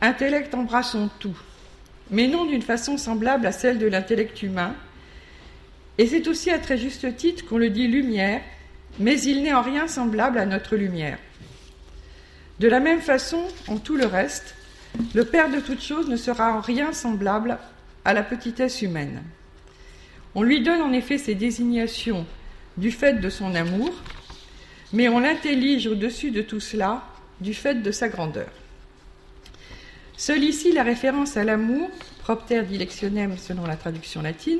intellect 0.01 0.53
embrassons 0.53 1.09
tout, 1.19 1.37
mais 2.11 2.27
non 2.27 2.45
d'une 2.45 2.61
façon 2.61 2.97
semblable 2.97 3.45
à 3.45 3.51
celle 3.51 3.79
de 3.79 3.87
l'intellect 3.87 4.41
humain, 4.43 4.75
et 5.97 6.07
c'est 6.07 6.27
aussi 6.27 6.49
à 6.49 6.59
très 6.59 6.77
juste 6.77 7.15
titre 7.15 7.45
qu'on 7.45 7.57
le 7.57 7.69
dit 7.69 7.87
lumière, 7.87 8.41
mais 8.99 9.19
il 9.21 9.43
n'est 9.43 9.53
en 9.53 9.61
rien 9.61 9.87
semblable 9.87 10.37
à 10.37 10.45
notre 10.45 10.75
lumière. 10.75 11.19
De 12.59 12.67
la 12.67 12.79
même 12.79 13.01
façon, 13.01 13.43
en 13.67 13.77
tout 13.77 13.95
le 13.95 14.05
reste, 14.05 14.55
le 15.13 15.25
Père 15.25 15.49
de 15.49 15.59
toutes 15.59 15.81
choses 15.81 16.07
ne 16.07 16.15
sera 16.15 16.53
en 16.53 16.61
rien 16.61 16.93
semblable 16.93 17.57
à 18.05 18.13
la 18.13 18.23
petitesse 18.23 18.81
humaine. 18.81 19.23
On 20.35 20.43
lui 20.43 20.61
donne 20.61 20.81
en 20.81 20.93
effet 20.93 21.17
ses 21.17 21.35
désignations 21.35 22.25
du 22.77 22.91
fait 22.91 23.19
de 23.19 23.29
son 23.29 23.53
amour, 23.55 23.91
mais 24.91 25.09
on 25.09 25.19
l'intellige 25.19 25.87
au-dessus 25.87 26.31
de 26.31 26.41
tout 26.41 26.59
cela 26.59 27.03
du 27.41 27.53
fait 27.53 27.81
de 27.81 27.91
sa 27.91 28.09
grandeur. 28.09 28.49
Seule 30.17 30.43
ici 30.43 30.71
la 30.71 30.83
référence 30.83 31.37
à 31.37 31.43
l'amour, 31.43 31.89
propter 32.19 32.61
dilectionem 32.63 33.37
selon 33.37 33.65
la 33.65 33.75
traduction 33.75 34.21
latine, 34.21 34.59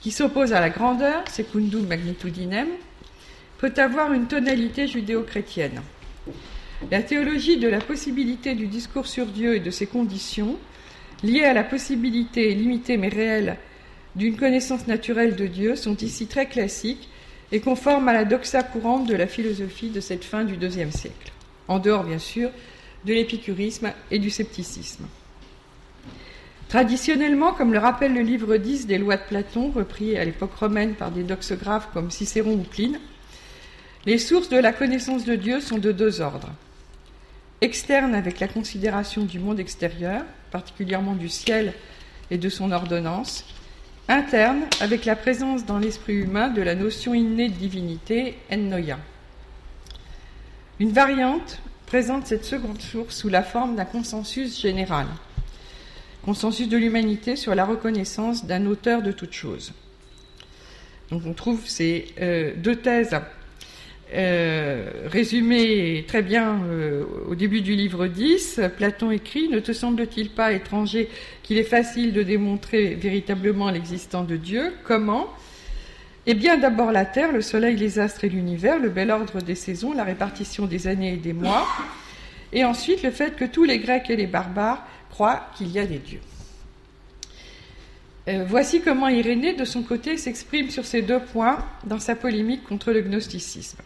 qui 0.00 0.10
s'oppose 0.10 0.52
à 0.52 0.60
la 0.60 0.70
grandeur, 0.70 1.24
secundum 1.28 1.86
magnitudinem, 1.86 2.68
peut 3.58 3.72
avoir 3.76 4.12
une 4.12 4.26
tonalité 4.26 4.86
judéo-chrétienne. 4.86 5.80
La 6.90 7.02
théologie 7.02 7.56
de 7.56 7.68
la 7.68 7.78
possibilité 7.78 8.54
du 8.54 8.66
discours 8.66 9.06
sur 9.06 9.26
Dieu 9.26 9.54
et 9.54 9.60
de 9.60 9.70
ses 9.70 9.86
conditions, 9.86 10.56
liées 11.22 11.44
à 11.44 11.54
la 11.54 11.64
possibilité 11.64 12.54
limitée 12.54 12.98
mais 12.98 13.08
réelle 13.08 13.56
d'une 14.14 14.36
connaissance 14.36 14.86
naturelle 14.86 15.36
de 15.36 15.46
Dieu, 15.46 15.76
sont 15.76 15.96
ici 15.96 16.26
très 16.26 16.46
classiques 16.46 17.08
et 17.52 17.60
conformes 17.60 18.08
à 18.08 18.12
la 18.12 18.24
doxa 18.24 18.62
courante 18.62 19.06
de 19.06 19.14
la 19.14 19.26
philosophie 19.26 19.90
de 19.90 20.00
cette 20.00 20.24
fin 20.24 20.44
du 20.44 20.54
IIe 20.54 20.92
siècle, 20.92 21.32
en 21.68 21.78
dehors 21.78 22.04
bien 22.04 22.18
sûr 22.18 22.50
de 23.04 23.14
l'épicurisme 23.14 23.92
et 24.10 24.18
du 24.18 24.30
scepticisme. 24.30 25.06
Traditionnellement, 26.68 27.52
comme 27.52 27.72
le 27.72 27.78
rappelle 27.78 28.12
le 28.12 28.22
livre 28.22 28.56
10 28.56 28.88
des 28.88 28.98
lois 28.98 29.16
de 29.16 29.22
Platon, 29.22 29.70
repris 29.70 30.16
à 30.16 30.24
l'époque 30.24 30.54
romaine 30.54 30.94
par 30.94 31.12
des 31.12 31.22
doxographes 31.22 31.90
comme 31.92 32.10
Cicéron 32.10 32.54
ou 32.54 32.64
Pline, 32.64 32.98
les 34.04 34.18
sources 34.18 34.48
de 34.48 34.56
la 34.56 34.72
connaissance 34.72 35.24
de 35.24 35.36
Dieu 35.36 35.60
sont 35.60 35.78
de 35.78 35.92
deux 35.92 36.20
ordres. 36.20 36.50
Externes 37.60 38.16
avec 38.16 38.40
la 38.40 38.48
considération 38.48 39.24
du 39.24 39.38
monde 39.38 39.60
extérieur, 39.60 40.22
particulièrement 40.50 41.14
du 41.14 41.28
ciel 41.28 41.72
et 42.32 42.38
de 42.38 42.48
son 42.48 42.72
ordonnance, 42.72 43.44
interne 44.08 44.62
avec 44.80 45.04
la 45.04 45.14
présence 45.14 45.66
dans 45.66 45.78
l'esprit 45.78 46.14
humain 46.14 46.48
de 46.48 46.62
la 46.62 46.74
notion 46.74 47.14
innée 47.14 47.48
de 47.48 47.54
divinité, 47.54 48.38
ennoia. 48.50 48.98
Une 50.80 50.92
variante 50.92 51.60
présente 51.86 52.26
cette 52.26 52.44
seconde 52.44 52.80
source 52.80 53.16
sous 53.16 53.28
la 53.28 53.44
forme 53.44 53.76
d'un 53.76 53.84
consensus 53.84 54.60
général 54.60 55.06
consensus 56.26 56.68
de 56.68 56.76
l'humanité 56.76 57.36
sur 57.36 57.54
la 57.54 57.64
reconnaissance 57.64 58.46
d'un 58.46 58.66
auteur 58.66 59.00
de 59.00 59.12
toute 59.12 59.32
chose. 59.32 59.72
Donc 61.10 61.22
on 61.24 61.34
trouve 61.34 61.60
ces 61.66 62.08
euh, 62.20 62.52
deux 62.56 62.74
thèses 62.74 63.16
euh, 64.12 64.90
résumées 65.06 66.04
très 66.08 66.22
bien 66.22 66.62
euh, 66.64 67.04
au 67.28 67.36
début 67.36 67.60
du 67.60 67.76
livre 67.76 68.08
10. 68.08 68.60
Platon 68.76 69.12
écrit 69.12 69.48
Ne 69.48 69.60
te 69.60 69.70
semble-t-il 69.72 70.30
pas 70.30 70.52
étranger 70.52 71.08
qu'il 71.44 71.58
est 71.58 71.62
facile 71.62 72.12
de 72.12 72.24
démontrer 72.24 72.96
véritablement 72.96 73.70
l'existence 73.70 74.26
de 74.26 74.36
Dieu? 74.36 74.74
Comment? 74.82 75.28
Eh 76.26 76.34
bien, 76.34 76.58
d'abord 76.58 76.90
la 76.90 77.04
Terre, 77.04 77.30
le 77.30 77.40
Soleil, 77.40 77.76
les 77.76 78.00
astres 78.00 78.24
et 78.24 78.28
l'univers, 78.28 78.80
le 78.80 78.88
bel 78.88 79.12
ordre 79.12 79.40
des 79.40 79.54
saisons, 79.54 79.92
la 79.92 80.02
répartition 80.02 80.66
des 80.66 80.88
années 80.88 81.14
et 81.14 81.18
des 81.18 81.32
mois, 81.32 81.68
et 82.52 82.64
ensuite 82.64 83.04
le 83.04 83.12
fait 83.12 83.36
que 83.36 83.44
tous 83.44 83.62
les 83.62 83.78
Grecs 83.78 84.10
et 84.10 84.16
les 84.16 84.26
barbares 84.26 84.84
qu'il 85.56 85.70
y 85.70 85.78
a 85.78 85.86
des 85.86 85.98
dieux. 85.98 86.20
Euh, 88.28 88.44
voici 88.46 88.80
comment 88.80 89.08
Irénée, 89.08 89.54
de 89.54 89.64
son 89.64 89.82
côté, 89.82 90.16
s'exprime 90.16 90.70
sur 90.70 90.84
ces 90.84 91.02
deux 91.02 91.20
points 91.20 91.64
dans 91.84 92.00
sa 92.00 92.16
polémique 92.16 92.64
contre 92.64 92.92
le 92.92 93.02
gnosticisme. 93.02 93.78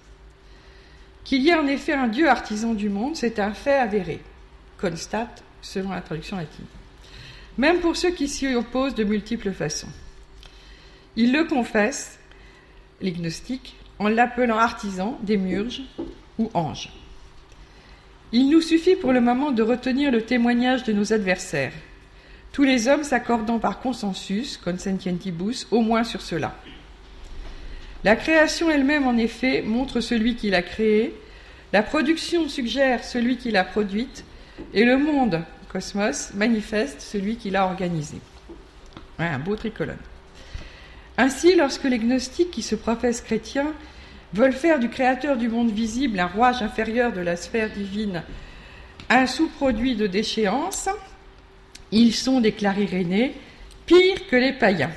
Qu'il 1.24 1.42
y 1.42 1.50
ait 1.50 1.54
en 1.54 1.66
effet 1.66 1.92
un 1.92 2.08
Dieu 2.08 2.28
artisan 2.28 2.72
du 2.72 2.88
monde, 2.88 3.16
c'est 3.16 3.38
un 3.38 3.52
fait 3.52 3.74
avéré, 3.74 4.20
constate 4.80 5.42
selon 5.60 5.90
la 5.90 6.00
traduction 6.00 6.38
latine, 6.38 6.64
même 7.58 7.80
pour 7.80 7.96
ceux 7.96 8.10
qui 8.10 8.28
s'y 8.28 8.54
opposent 8.54 8.94
de 8.94 9.04
multiples 9.04 9.52
façons. 9.52 9.90
Ils 11.16 11.32
le 11.32 11.44
confessent, 11.44 12.18
les 13.02 13.12
gnostiques, 13.12 13.76
en 13.98 14.08
l'appelant 14.08 14.56
artisan, 14.56 15.18
démiurge 15.22 15.82
ou 16.38 16.50
ange. 16.54 16.88
Il 18.32 18.48
nous 18.48 18.60
suffit 18.60 18.94
pour 18.94 19.12
le 19.12 19.20
moment 19.20 19.50
de 19.50 19.62
retenir 19.62 20.12
le 20.12 20.22
témoignage 20.22 20.84
de 20.84 20.92
nos 20.92 21.12
adversaires, 21.12 21.72
tous 22.52 22.62
les 22.62 22.86
hommes 22.86 23.02
s'accordant 23.02 23.58
par 23.58 23.80
consensus, 23.80 24.56
consentientibus, 24.56 25.66
au 25.72 25.80
moins 25.80 26.04
sur 26.04 26.20
cela. 26.20 26.54
La 28.04 28.14
création 28.14 28.70
elle-même, 28.70 29.06
en 29.08 29.16
effet, 29.16 29.62
montre 29.62 30.00
celui 30.00 30.36
qui 30.36 30.48
l'a 30.48 30.62
créée, 30.62 31.12
la 31.72 31.82
production 31.82 32.48
suggère 32.48 33.02
celui 33.02 33.36
qui 33.36 33.50
l'a 33.50 33.64
produite, 33.64 34.24
et 34.74 34.84
le 34.84 34.96
monde, 34.96 35.42
cosmos, 35.68 36.32
manifeste 36.34 37.00
celui 37.00 37.36
qui 37.36 37.50
l'a 37.50 37.66
organisé. 37.66 38.18
un 39.18 39.38
beau 39.40 39.56
tricolone. 39.56 39.96
Ainsi, 41.18 41.56
lorsque 41.56 41.84
les 41.84 41.98
gnostiques 41.98 42.52
qui 42.52 42.62
se 42.62 42.76
professent 42.76 43.20
chrétiens 43.22 43.72
veulent 44.32 44.52
faire 44.52 44.78
du 44.78 44.88
créateur 44.88 45.36
du 45.36 45.48
monde 45.48 45.70
visible 45.70 46.20
un 46.20 46.26
rouage 46.26 46.62
inférieur 46.62 47.12
de 47.12 47.20
la 47.20 47.36
sphère 47.36 47.70
divine, 47.70 48.22
un 49.08 49.26
sous-produit 49.26 49.96
de 49.96 50.06
déchéance, 50.06 50.88
ils 51.92 52.14
sont, 52.14 52.40
déclare 52.40 52.78
Irénée, 52.78 53.34
pires 53.86 54.26
que 54.28 54.36
les 54.36 54.52
païens. 54.52 54.92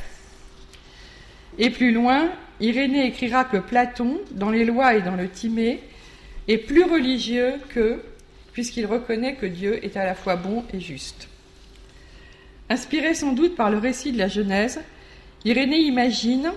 Et 1.58 1.70
plus 1.70 1.92
loin, 1.92 2.30
Irénée 2.60 3.08
écrira 3.08 3.46
que 3.46 3.58
Platon, 3.58 4.20
dans 4.32 4.52
les 4.52 4.66
lois 4.66 4.96
et 4.96 5.02
dans 5.02 5.16
le 5.16 5.28
Timée, 5.28 5.82
est 6.48 6.58
plus 6.58 6.84
religieux 6.84 7.54
qu'eux, 7.74 8.04
puisqu'il 8.52 8.86
reconnaît 8.86 9.36
que 9.36 9.46
Dieu 9.46 9.84
est 9.84 9.98
à 9.98 10.06
la 10.06 10.14
fois 10.14 10.36
bon 10.36 10.64
et 10.74 10.80
juste. 10.80 11.28
Inspiré 12.70 13.14
sans 13.14 13.34
doute 13.34 13.56
par 13.56 13.72
le 13.72 13.78
récit 13.78 14.12
de 14.12 14.18
la 14.20 14.28
Genèse, 14.28 14.80
Irénée 15.46 15.80
imagine 15.80 16.52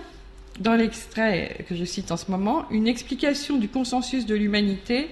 dans 0.59 0.75
l'extrait 0.75 1.65
que 1.67 1.75
je 1.75 1.85
cite 1.85 2.11
en 2.11 2.17
ce 2.17 2.31
moment, 2.31 2.65
une 2.71 2.87
explication 2.87 3.57
du 3.57 3.69
consensus 3.69 4.25
de 4.25 4.35
l'humanité 4.35 5.09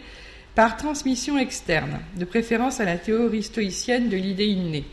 par 0.56 0.78
transmission 0.78 1.38
externe, 1.38 2.00
de 2.18 2.26
préférence 2.26 2.80
à 2.80 2.86
la 2.86 2.98
théorie 2.98 3.44
stoïcienne 3.44 4.10
de 4.10 4.18
l'idée 4.18 4.48
innée. 4.48 4.86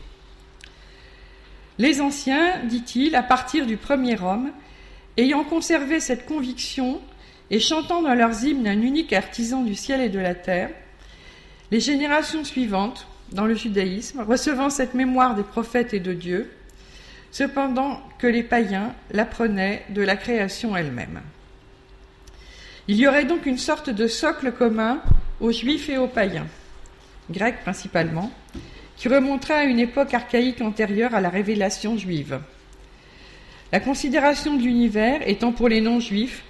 Les 1.79 2.01
anciens, 2.01 2.59
dit-il, 2.65 3.15
à 3.15 3.23
partir 3.23 3.65
du 3.65 3.77
premier 3.77 4.21
homme, 4.21 4.51
ayant 5.17 5.43
conservé 5.43 5.99
cette 5.99 6.25
conviction 6.25 7.01
et 7.49 7.59
chantant 7.59 8.01
dans 8.01 8.13
leurs 8.13 8.43
hymnes 8.43 8.67
un 8.67 8.81
unique 8.81 9.13
artisan 9.13 9.63
du 9.63 9.75
ciel 9.75 10.01
et 10.01 10.09
de 10.09 10.19
la 10.19 10.35
terre, 10.35 10.69
les 11.71 11.79
générations 11.79 12.43
suivantes, 12.43 13.07
dans 13.31 13.45
le 13.45 13.55
judaïsme, 13.55 14.21
recevant 14.21 14.69
cette 14.69 14.93
mémoire 14.93 15.33
des 15.33 15.43
prophètes 15.43 15.93
et 15.93 15.99
de 15.99 16.13
Dieu, 16.13 16.51
cependant 17.33 17.99
que 18.19 18.27
les 18.27 18.43
païens 18.43 18.93
l'apprenaient 19.11 19.83
de 19.89 20.03
la 20.03 20.15
création 20.15 20.77
elle-même. 20.77 21.19
Il 22.87 22.97
y 22.97 23.07
aurait 23.07 23.25
donc 23.25 23.47
une 23.47 23.57
sorte 23.57 23.89
de 23.89 24.05
socle 24.05 24.51
commun 24.51 25.01
aux 25.41 25.51
juifs 25.51 25.89
et 25.89 25.97
aux 25.97 26.07
païens, 26.07 26.45
grecs 27.31 27.61
principalement, 27.63 28.31
qui 28.97 29.07
remonterait 29.07 29.55
à 29.55 29.63
une 29.63 29.79
époque 29.79 30.13
archaïque 30.13 30.61
antérieure 30.61 31.15
à 31.15 31.21
la 31.21 31.29
révélation 31.29 31.97
juive. 31.97 32.39
La 33.71 33.79
considération 33.79 34.55
de 34.55 34.61
l'univers 34.61 35.27
étant 35.27 35.53
pour 35.53 35.69
les 35.69 35.81
non-juifs 35.81 36.43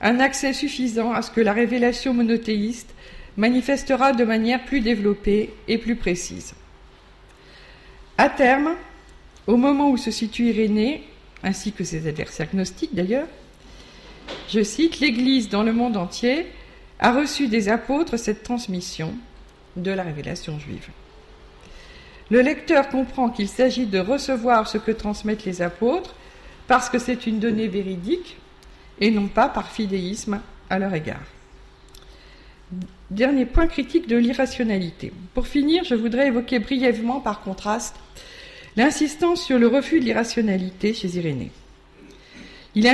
un 0.00 0.18
accès 0.18 0.54
suffisant 0.54 1.12
à 1.12 1.20
ce 1.20 1.30
que 1.30 1.42
la 1.42 1.52
révélation 1.52 2.14
monothéiste 2.14 2.94
manifestera 3.36 4.12
de 4.12 4.24
manière 4.24 4.64
plus 4.64 4.80
développée 4.80 5.52
et 5.68 5.76
plus 5.76 5.96
précise. 5.96 6.54
À 8.16 8.30
terme, 8.30 8.74
au 9.46 9.56
moment 9.56 9.90
où 9.90 9.96
se 9.96 10.10
situe 10.10 10.48
Irénée, 10.48 11.04
ainsi 11.42 11.72
que 11.72 11.84
ses 11.84 12.06
adversaires 12.06 12.48
gnostiques 12.52 12.94
d'ailleurs, 12.94 13.26
je 14.48 14.62
cite, 14.62 15.00
l'Église 15.00 15.48
dans 15.48 15.62
le 15.62 15.72
monde 15.72 15.96
entier 15.96 16.46
a 17.00 17.12
reçu 17.12 17.48
des 17.48 17.68
apôtres 17.68 18.16
cette 18.16 18.42
transmission 18.42 19.14
de 19.76 19.90
la 19.90 20.02
révélation 20.02 20.58
juive. 20.58 20.88
Le 22.30 22.40
lecteur 22.40 22.88
comprend 22.88 23.28
qu'il 23.30 23.48
s'agit 23.48 23.86
de 23.86 23.98
recevoir 23.98 24.68
ce 24.68 24.78
que 24.78 24.92
transmettent 24.92 25.44
les 25.44 25.60
apôtres 25.60 26.14
parce 26.66 26.88
que 26.88 26.98
c'est 26.98 27.26
une 27.26 27.40
donnée 27.40 27.68
véridique 27.68 28.36
et 29.00 29.10
non 29.10 29.26
pas 29.26 29.48
par 29.48 29.70
fidéisme 29.70 30.40
à 30.70 30.78
leur 30.78 30.94
égard. 30.94 31.26
Dernier 33.10 33.44
point 33.44 33.66
critique 33.66 34.08
de 34.08 34.16
l'irrationalité. 34.16 35.12
Pour 35.34 35.46
finir, 35.46 35.84
je 35.84 35.94
voudrais 35.94 36.28
évoquer 36.28 36.58
brièvement, 36.58 37.20
par 37.20 37.42
contraste, 37.42 37.96
l'insistance 38.76 39.44
sur 39.44 39.58
le 39.58 39.66
refus 39.66 40.00
de 40.00 40.04
l'irrationalité 40.04 40.94
chez 40.94 41.08
Irénée. 41.08 41.50
Il, 42.74 42.86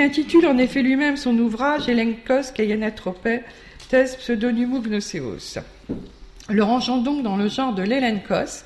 intitule 0.00 0.46
en 0.46 0.58
effet 0.58 0.82
lui-même 0.82 1.16
son 1.16 1.38
ouvrage 1.38 1.88
Elenkos 1.88 2.52
Kayanatropé, 2.52 3.42
thèse 3.88 4.16
pseudonymou 4.16 4.80
gnoseos, 4.80 5.60
le 6.48 6.62
rangeant 6.64 6.98
donc 6.98 7.22
dans 7.22 7.36
le 7.36 7.48
genre 7.48 7.74
de 7.74 7.82
l'Elenkos, 7.82 8.64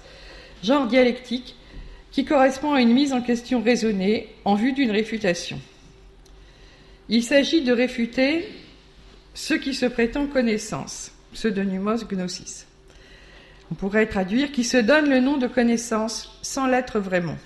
genre 0.62 0.86
dialectique 0.86 1.56
qui 2.12 2.24
correspond 2.24 2.72
à 2.72 2.80
une 2.80 2.92
mise 2.92 3.12
en 3.12 3.20
question 3.20 3.62
raisonnée 3.62 4.28
en 4.44 4.54
vue 4.54 4.72
d'une 4.72 4.90
réfutation. 4.90 5.60
Il 7.10 7.22
s'agit 7.22 7.62
de 7.62 7.72
réfuter 7.72 8.48
ce 9.34 9.52
qui 9.52 9.74
se 9.74 9.84
prétend 9.84 10.26
connaissance, 10.26 11.12
pseudonymos 11.34 12.06
gnosis. 12.08 12.66
On 13.74 13.76
pourrait 13.76 14.06
traduire 14.06 14.52
qui 14.52 14.62
se 14.62 14.76
donne 14.76 15.10
le 15.10 15.18
nom 15.18 15.36
de 15.36 15.48
connaissance 15.48 16.38
sans 16.42 16.68
l'être 16.68 17.00
vraiment. 17.00 17.36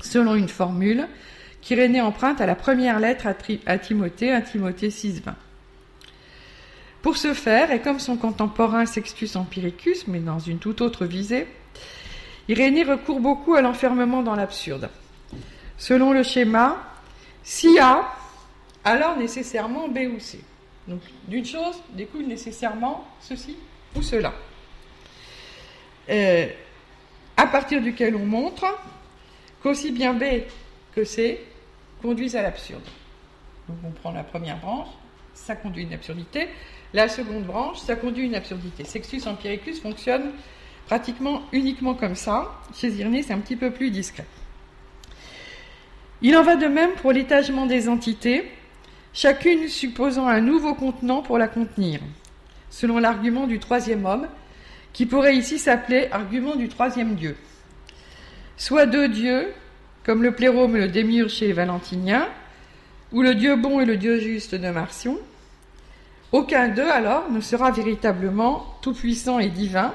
Selon 0.00 0.36
une 0.36 0.48
formule 0.48 1.06
qu'Irénée 1.60 2.00
emprunte 2.00 2.40
à 2.40 2.46
la 2.46 2.54
première 2.54 2.98
lettre 2.98 3.26
à, 3.26 3.78
Timothée, 3.78 4.32
à 4.32 4.40
Timothée 4.40 4.88
6.20. 4.88 5.34
Pour 7.02 7.18
ce 7.18 7.34
faire, 7.34 7.72
et 7.72 7.82
comme 7.82 7.98
son 7.98 8.16
contemporain 8.16 8.86
Sextus 8.86 9.36
Empiricus, 9.36 10.06
mais 10.08 10.18
dans 10.18 10.38
une 10.38 10.58
toute 10.58 10.80
autre 10.80 11.04
visée, 11.04 11.46
Irénée 12.48 12.82
recourt 12.82 13.20
beaucoup 13.20 13.54
à 13.54 13.60
l'enfermement 13.60 14.22
dans 14.22 14.34
l'absurde. 14.34 14.88
Selon 15.76 16.14
le 16.14 16.22
schéma, 16.22 16.82
si 17.42 17.78
A, 17.78 18.14
alors 18.82 19.18
nécessairement 19.18 19.88
B 19.88 19.98
ou 20.16 20.18
C. 20.18 20.40
Donc 20.88 21.02
d'une 21.28 21.44
chose 21.44 21.82
découle 21.92 22.24
nécessairement 22.24 23.06
ceci 23.20 23.58
ou 23.94 24.00
cela. 24.00 24.32
Euh, 26.10 26.46
à 27.36 27.46
partir 27.46 27.80
duquel 27.80 28.14
on 28.16 28.26
montre 28.26 28.66
qu'aussi 29.62 29.92
bien 29.92 30.14
B 30.14 30.24
que 30.94 31.04
C 31.04 31.40
conduisent 32.00 32.36
à 32.36 32.42
l'absurde. 32.42 32.82
Donc 33.68 33.78
on 33.84 33.90
prend 33.90 34.12
la 34.12 34.24
première 34.24 34.58
branche, 34.58 34.88
ça 35.34 35.56
conduit 35.56 35.84
à 35.84 35.86
une 35.86 35.94
absurdité. 35.94 36.48
La 36.92 37.08
seconde 37.08 37.44
branche, 37.44 37.78
ça 37.78 37.96
conduit 37.96 38.24
à 38.24 38.26
une 38.26 38.34
absurdité. 38.34 38.84
Sextus 38.84 39.26
Empiricus 39.26 39.80
fonctionne 39.80 40.32
pratiquement 40.86 41.42
uniquement 41.52 41.94
comme 41.94 42.16
ça. 42.16 42.60
Chez 42.74 42.88
Irénée, 42.88 43.22
c'est 43.22 43.32
un 43.32 43.38
petit 43.38 43.56
peu 43.56 43.70
plus 43.70 43.90
discret. 43.90 44.26
Il 46.20 46.36
en 46.36 46.42
va 46.42 46.56
de 46.56 46.66
même 46.66 46.92
pour 46.92 47.12
l'étagement 47.12 47.66
des 47.66 47.88
entités, 47.88 48.48
chacune 49.12 49.68
supposant 49.68 50.26
un 50.28 50.40
nouveau 50.40 50.74
contenant 50.74 51.22
pour 51.22 51.38
la 51.38 51.48
contenir, 51.48 52.00
selon 52.70 52.98
l'argument 52.98 53.46
du 53.46 53.58
troisième 53.58 54.04
homme, 54.06 54.28
qui 54.92 55.06
pourrait 55.06 55.36
ici 55.36 55.58
s'appeler 55.58 56.08
argument 56.10 56.56
du 56.56 56.68
troisième 56.68 57.14
Dieu. 57.14 57.36
Soit 58.56 58.86
deux 58.86 59.08
dieux, 59.08 59.48
comme 60.04 60.22
le 60.22 60.32
plérome 60.32 60.76
et 60.76 60.80
le 60.80 60.88
démiurge 60.88 61.32
chez 61.32 61.46
les 61.48 61.52
Valentiniens, 61.52 62.28
ou 63.12 63.22
le 63.22 63.34
Dieu 63.34 63.56
bon 63.56 63.80
et 63.80 63.84
le 63.84 63.96
Dieu 63.96 64.18
juste 64.18 64.54
de 64.54 64.70
Marcion. 64.70 65.18
Aucun 66.32 66.68
d'eux, 66.68 66.90
alors, 66.90 67.30
ne 67.30 67.40
sera 67.40 67.70
véritablement 67.70 68.66
tout-puissant 68.80 69.38
et 69.38 69.48
divin, 69.50 69.94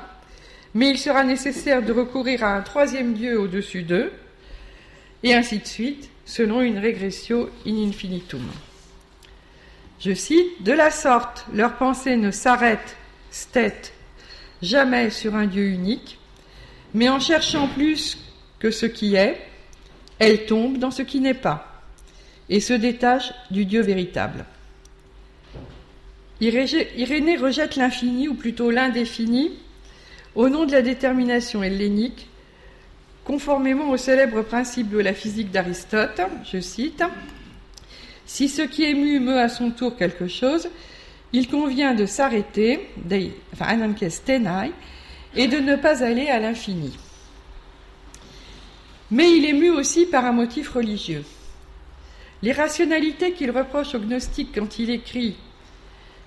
mais 0.73 0.89
il 0.91 0.97
sera 0.97 1.23
nécessaire 1.23 1.81
de 1.81 1.91
recourir 1.91 2.43
à 2.43 2.55
un 2.55 2.61
troisième 2.61 3.13
Dieu 3.13 3.39
au-dessus 3.39 3.83
d'eux, 3.83 4.11
et 5.23 5.33
ainsi 5.33 5.59
de 5.59 5.65
suite, 5.65 6.09
selon 6.25 6.61
une 6.61 6.77
régression 6.77 7.49
in 7.65 7.87
infinitum. 7.87 8.43
Je 9.99 10.13
cite, 10.13 10.61
De 10.61 10.73
la 10.73 10.91
sorte, 10.91 11.47
leur 11.53 11.77
pensée 11.77 12.17
ne 12.17 12.29
s'arrête, 12.29 12.95
stet, 13.31 13.93
jamais 14.61 15.09
sur 15.09 15.35
un 15.35 15.45
Dieu 15.45 15.67
unique, 15.67 16.17
mais 16.93 17.09
en 17.09 17.19
cherchant 17.19 17.67
plus 17.67 18.17
que 18.59 18.71
ce 18.71 18.85
qui 18.85 19.15
est, 19.15 19.39
elle 20.19 20.45
tombe 20.45 20.77
dans 20.77 20.91
ce 20.91 21.01
qui 21.01 21.19
n'est 21.19 21.33
pas, 21.33 21.83
et 22.49 22.59
se 22.59 22.73
détache 22.73 23.31
du 23.51 23.65
Dieu 23.65 23.81
véritable. 23.81 24.45
Irénée 26.39 27.37
rejette 27.37 27.75
l'infini, 27.75 28.27
ou 28.27 28.35
plutôt 28.35 28.71
l'indéfini, 28.71 29.51
au 30.35 30.49
nom 30.49 30.65
de 30.65 30.71
la 30.71 30.81
détermination 30.81 31.63
hellénique, 31.63 32.27
conformément 33.23 33.89
au 33.89 33.97
célèbre 33.97 34.41
principe 34.43 34.89
de 34.89 34.99
la 34.99 35.13
physique 35.13 35.51
d'Aristote, 35.51 36.21
je 36.51 36.59
cite, 36.59 37.03
Si 38.25 38.47
ce 38.47 38.61
qui 38.61 38.83
est 38.83 38.93
mu 38.93 39.19
meut 39.19 39.39
à 39.39 39.49
son 39.49 39.71
tour 39.71 39.95
quelque 39.95 40.27
chose, 40.27 40.69
il 41.33 41.47
convient 41.47 41.93
de 41.93 42.05
s'arrêter, 42.05 42.89
et 45.35 45.47
de 45.47 45.57
ne 45.57 45.75
pas 45.75 46.03
aller 46.03 46.27
à 46.29 46.39
l'infini. 46.39 46.97
Mais 49.11 49.37
il 49.37 49.45
est 49.45 49.53
mu 49.53 49.69
aussi 49.69 50.05
par 50.05 50.25
un 50.25 50.31
motif 50.31 50.69
religieux. 50.69 51.23
L'irrationalité 52.41 53.31
qu'il 53.31 53.51
reproche 53.51 53.95
aux 53.95 53.99
gnostiques 53.99 54.53
quand 54.53 54.79
il 54.79 54.89
écrit 54.89 55.35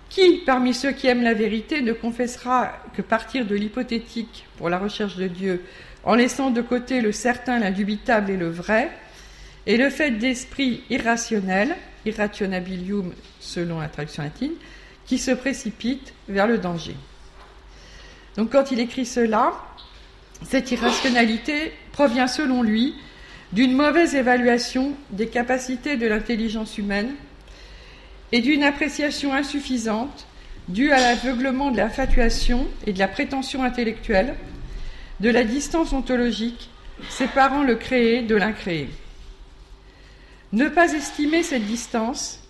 qui, 0.08 0.38
parmi 0.44 0.74
ceux 0.74 0.90
qui 0.90 1.06
aiment 1.06 1.22
la 1.22 1.34
vérité, 1.34 1.82
ne 1.82 1.92
confessera 1.92 2.72
que 2.94 3.02
partir 3.02 3.46
de 3.46 3.54
l'hypothétique 3.54 4.44
pour 4.58 4.68
la 4.68 4.78
recherche 4.78 5.16
de 5.16 5.28
Dieu, 5.28 5.62
en 6.02 6.14
laissant 6.14 6.50
de 6.50 6.60
côté 6.62 7.00
le 7.00 7.12
certain, 7.12 7.60
l'indubitable 7.60 8.30
et 8.30 8.36
le 8.36 8.50
vrai, 8.50 8.90
et 9.66 9.76
le 9.76 9.88
fait 9.88 10.10
d'esprit 10.10 10.82
irrationnel, 10.90 11.76
irrationabilium 12.04 13.12
selon 13.38 13.78
la 13.78 13.88
traduction 13.88 14.24
latine, 14.24 14.54
qui 15.10 15.18
se 15.18 15.32
précipite 15.32 16.14
vers 16.28 16.46
le 16.46 16.58
danger. 16.58 16.94
Donc 18.36 18.52
quand 18.52 18.70
il 18.70 18.78
écrit 18.78 19.04
cela, 19.04 19.54
cette 20.48 20.70
irrationalité 20.70 21.72
provient 21.90 22.28
selon 22.28 22.62
lui 22.62 22.94
d'une 23.52 23.72
mauvaise 23.72 24.14
évaluation 24.14 24.92
des 25.10 25.26
capacités 25.26 25.96
de 25.96 26.06
l'intelligence 26.06 26.78
humaine 26.78 27.16
et 28.30 28.40
d'une 28.40 28.62
appréciation 28.62 29.34
insuffisante 29.34 30.28
due 30.68 30.92
à 30.92 31.00
l'aveuglement 31.00 31.72
de 31.72 31.78
la 31.78 31.90
fatuation 31.90 32.68
et 32.86 32.92
de 32.92 33.00
la 33.00 33.08
prétention 33.08 33.64
intellectuelle, 33.64 34.36
de 35.18 35.28
la 35.28 35.42
distance 35.42 35.92
ontologique 35.92 36.70
séparant 37.08 37.64
le 37.64 37.74
créé 37.74 38.22
de 38.22 38.36
l'incréé. 38.36 38.88
Ne 40.52 40.68
pas 40.68 40.92
estimer 40.92 41.42
cette 41.42 41.66
distance 41.66 42.40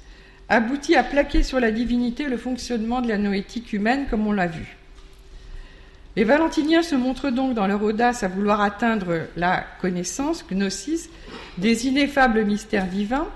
aboutit 0.50 0.96
à 0.96 1.04
plaquer 1.04 1.44
sur 1.44 1.60
la 1.60 1.70
divinité 1.70 2.24
le 2.24 2.36
fonctionnement 2.36 3.00
de 3.00 3.08
la 3.08 3.18
noétique 3.18 3.72
humaine 3.72 4.06
comme 4.10 4.26
on 4.26 4.32
l'a 4.32 4.48
vu. 4.48 4.76
Les 6.16 6.24
Valentiniens 6.24 6.82
se 6.82 6.96
montrent 6.96 7.30
donc 7.30 7.54
dans 7.54 7.68
leur 7.68 7.82
audace 7.84 8.24
à 8.24 8.28
vouloir 8.28 8.60
atteindre 8.60 9.28
la 9.36 9.64
connaissance, 9.80 10.44
gnosis, 10.50 11.08
des 11.56 11.86
ineffables 11.86 12.44
mystères 12.44 12.88
divins, 12.88 13.28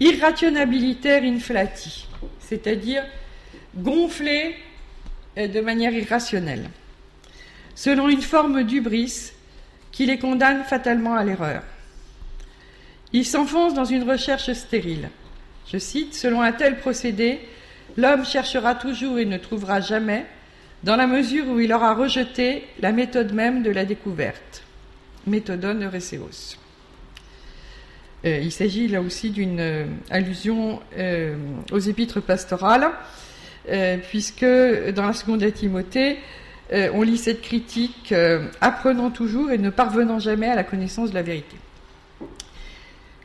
irrationabilitaire 0.00 1.22
inflati, 1.22 2.08
c'est-à-dire 2.40 3.04
gonflés 3.76 4.56
euh, 5.36 5.48
de 5.48 5.60
manière 5.60 5.92
irrationnelle, 5.92 6.70
selon 7.74 8.08
une 8.08 8.22
forme 8.22 8.64
d'ubris 8.64 9.32
qui 9.92 10.06
les 10.06 10.18
condamne 10.18 10.64
fatalement 10.64 11.14
à 11.14 11.24
l'erreur. 11.24 11.62
Ils 13.12 13.26
s'enfoncent 13.26 13.74
dans 13.74 13.84
une 13.84 14.08
recherche 14.08 14.50
stérile. 14.54 15.10
Je 15.72 15.78
cite, 15.78 16.14
selon 16.14 16.42
un 16.42 16.52
tel 16.52 16.78
procédé, 16.78 17.38
l'homme 17.96 18.24
cherchera 18.24 18.74
toujours 18.74 19.18
et 19.18 19.24
ne 19.24 19.38
trouvera 19.38 19.80
jamais, 19.80 20.26
dans 20.82 20.96
la 20.96 21.06
mesure 21.06 21.48
où 21.48 21.60
il 21.60 21.72
aura 21.72 21.94
rejeté 21.94 22.64
la 22.80 22.90
méthode 22.90 23.32
même 23.32 23.62
de 23.62 23.70
la 23.70 23.84
découverte. 23.84 24.62
Méthodon 25.26 25.80
Eureseos. 25.80 26.56
Euh, 28.24 28.38
il 28.38 28.52
s'agit 28.52 28.88
là 28.88 29.00
aussi 29.00 29.30
d'une 29.30 29.60
euh, 29.60 29.86
allusion 30.10 30.80
euh, 30.98 31.36
aux 31.72 31.78
épîtres 31.78 32.20
pastorales, 32.20 32.90
puisque 34.08 34.44
dans 34.44 35.06
la 35.06 35.12
seconde 35.12 35.40
de 35.40 35.50
Timothée, 35.50 36.18
on 36.72 37.02
lit 37.02 37.18
cette 37.18 37.40
critique 37.40 38.12
apprenant 38.60 39.10
toujours 39.10 39.52
et 39.52 39.58
ne 39.58 39.70
parvenant 39.70 40.18
jamais 40.18 40.48
à 40.48 40.56
la 40.56 40.64
connaissance 40.64 41.10
de 41.10 41.14
la 41.14 41.22
vérité. 41.22 41.56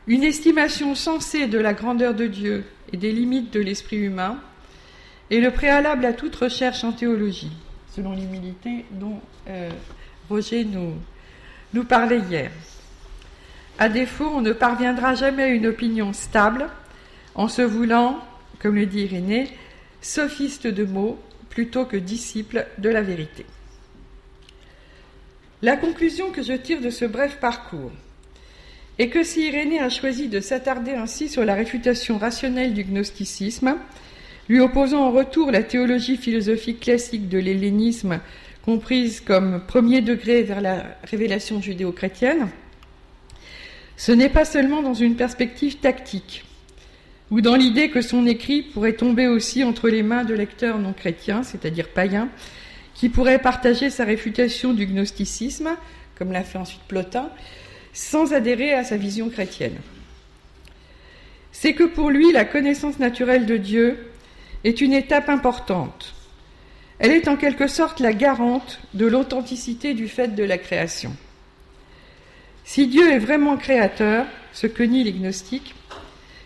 Une 0.08 0.22
estimation 0.22 0.94
sensée 0.94 1.48
de 1.48 1.58
la 1.58 1.74
grandeur 1.74 2.14
de 2.14 2.28
Dieu 2.28 2.64
et 2.92 2.96
des 2.96 3.10
limites 3.10 3.52
de 3.52 3.58
l'esprit 3.58 3.96
humain 3.96 4.38
est 5.32 5.40
le 5.40 5.50
préalable 5.50 6.04
à 6.04 6.12
toute 6.12 6.36
recherche 6.36 6.84
en 6.84 6.92
théologie, 6.92 7.50
selon 7.90 8.14
l'humilité 8.14 8.84
dont 8.92 9.20
euh, 9.48 9.68
Roger 10.28 10.64
nous, 10.64 10.94
nous 11.74 11.82
parlait 11.82 12.20
hier. 12.20 12.52
À 13.80 13.88
défaut, 13.88 14.30
on 14.32 14.42
ne 14.42 14.52
parviendra 14.52 15.16
jamais 15.16 15.42
à 15.42 15.48
une 15.48 15.66
opinion 15.66 16.12
stable 16.12 16.68
en 17.34 17.48
se 17.48 17.62
voulant, 17.62 18.24
comme 18.60 18.76
le 18.76 18.86
dit 18.86 19.00
Irénée, 19.00 19.50
sophiste 20.00 20.68
de 20.68 20.84
mots 20.84 21.18
plutôt 21.50 21.84
que 21.84 21.96
disciple 21.96 22.68
de 22.78 22.90
la 22.90 23.02
vérité. 23.02 23.44
La 25.62 25.76
conclusion 25.76 26.30
que 26.30 26.44
je 26.44 26.52
tire 26.52 26.80
de 26.80 26.90
ce 26.90 27.06
bref 27.06 27.38
parcours 27.40 27.90
est 28.98 29.08
que 29.08 29.22
si 29.22 29.48
Irénée 29.48 29.78
a 29.78 29.88
choisi 29.88 30.28
de 30.28 30.40
s'attarder 30.40 30.92
ainsi 30.92 31.28
sur 31.28 31.44
la 31.44 31.54
réfutation 31.54 32.18
rationnelle 32.18 32.72
du 32.72 32.84
gnosticisme, 32.84 33.76
lui 34.48 34.60
opposant 34.60 35.04
en 35.04 35.10
retour 35.10 35.50
la 35.50 35.62
théologie 35.62 36.16
philosophique 36.16 36.80
classique 36.80 37.28
de 37.28 37.38
l'hellénisme, 37.38 38.20
comprise 38.64 39.20
comme 39.20 39.62
premier 39.66 40.00
degré 40.00 40.42
vers 40.42 40.60
la 40.60 40.84
révélation 41.04 41.60
judéo-chrétienne, 41.60 42.48
ce 43.96 44.12
n'est 44.12 44.28
pas 44.28 44.44
seulement 44.44 44.82
dans 44.82 44.94
une 44.94 45.16
perspective 45.16 45.76
tactique, 45.76 46.44
ou 47.30 47.40
dans 47.40 47.56
l'idée 47.56 47.90
que 47.90 48.02
son 48.02 48.26
écrit 48.26 48.62
pourrait 48.62 48.92
tomber 48.92 49.26
aussi 49.26 49.64
entre 49.64 49.88
les 49.88 50.02
mains 50.02 50.24
de 50.24 50.34
lecteurs 50.34 50.78
non 50.78 50.92
chrétiens, 50.92 51.42
c'est-à-dire 51.42 51.88
païens, 51.88 52.28
qui 52.94 53.08
pourraient 53.08 53.40
partager 53.40 53.90
sa 53.90 54.04
réfutation 54.04 54.72
du 54.72 54.86
gnosticisme, 54.86 55.70
comme 56.16 56.32
l'a 56.32 56.44
fait 56.44 56.58
ensuite 56.58 56.82
Plotin, 56.88 57.30
sans 57.96 58.34
adhérer 58.34 58.74
à 58.74 58.84
sa 58.84 58.98
vision 58.98 59.30
chrétienne. 59.30 59.78
C'est 61.50 61.72
que 61.72 61.84
pour 61.84 62.10
lui, 62.10 62.30
la 62.30 62.44
connaissance 62.44 62.98
naturelle 62.98 63.46
de 63.46 63.56
Dieu 63.56 64.12
est 64.64 64.82
une 64.82 64.92
étape 64.92 65.30
importante. 65.30 66.14
Elle 66.98 67.12
est 67.12 67.26
en 67.26 67.36
quelque 67.36 67.68
sorte 67.68 68.00
la 68.00 68.12
garante 68.12 68.80
de 68.92 69.06
l'authenticité 69.06 69.94
du 69.94 70.08
fait 70.08 70.34
de 70.34 70.44
la 70.44 70.58
création. 70.58 71.16
Si 72.64 72.86
Dieu 72.86 73.10
est 73.10 73.18
vraiment 73.18 73.56
créateur, 73.56 74.26
ce 74.52 74.66
que 74.66 74.82
nie 74.82 75.02
les 75.02 75.12
gnostiques, 75.14 75.74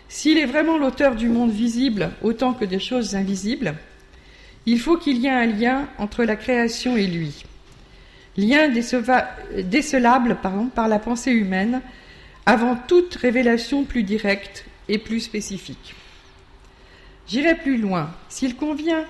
s'il 0.07 0.37
est 0.37 0.45
vraiment 0.45 0.77
l'auteur 0.77 1.15
du 1.15 1.27
monde 1.27 1.51
visible 1.51 2.11
autant 2.21 2.53
que 2.53 2.63
des 2.63 2.79
choses 2.79 3.13
invisibles, 3.13 3.75
il 4.65 4.79
faut 4.79 4.95
qu'il 4.95 5.17
y 5.17 5.27
ait 5.27 5.29
un 5.29 5.47
lien 5.47 5.89
entre 5.97 6.23
la 6.23 6.37
création 6.37 6.95
et 6.95 7.07
lui. 7.07 7.43
Lien 8.41 8.69
décelable 8.69 10.37
par 10.73 10.87
la 10.87 10.99
pensée 10.99 11.31
humaine 11.31 11.81
avant 12.45 12.75
toute 12.75 13.15
révélation 13.15 13.83
plus 13.83 14.01
directe 14.01 14.65
et 14.89 14.97
plus 14.97 15.19
spécifique. 15.19 15.93
J'irai 17.27 17.55
plus 17.55 17.77
loin. 17.77 18.09
S'il 18.29 18.55
convient, 18.55 19.05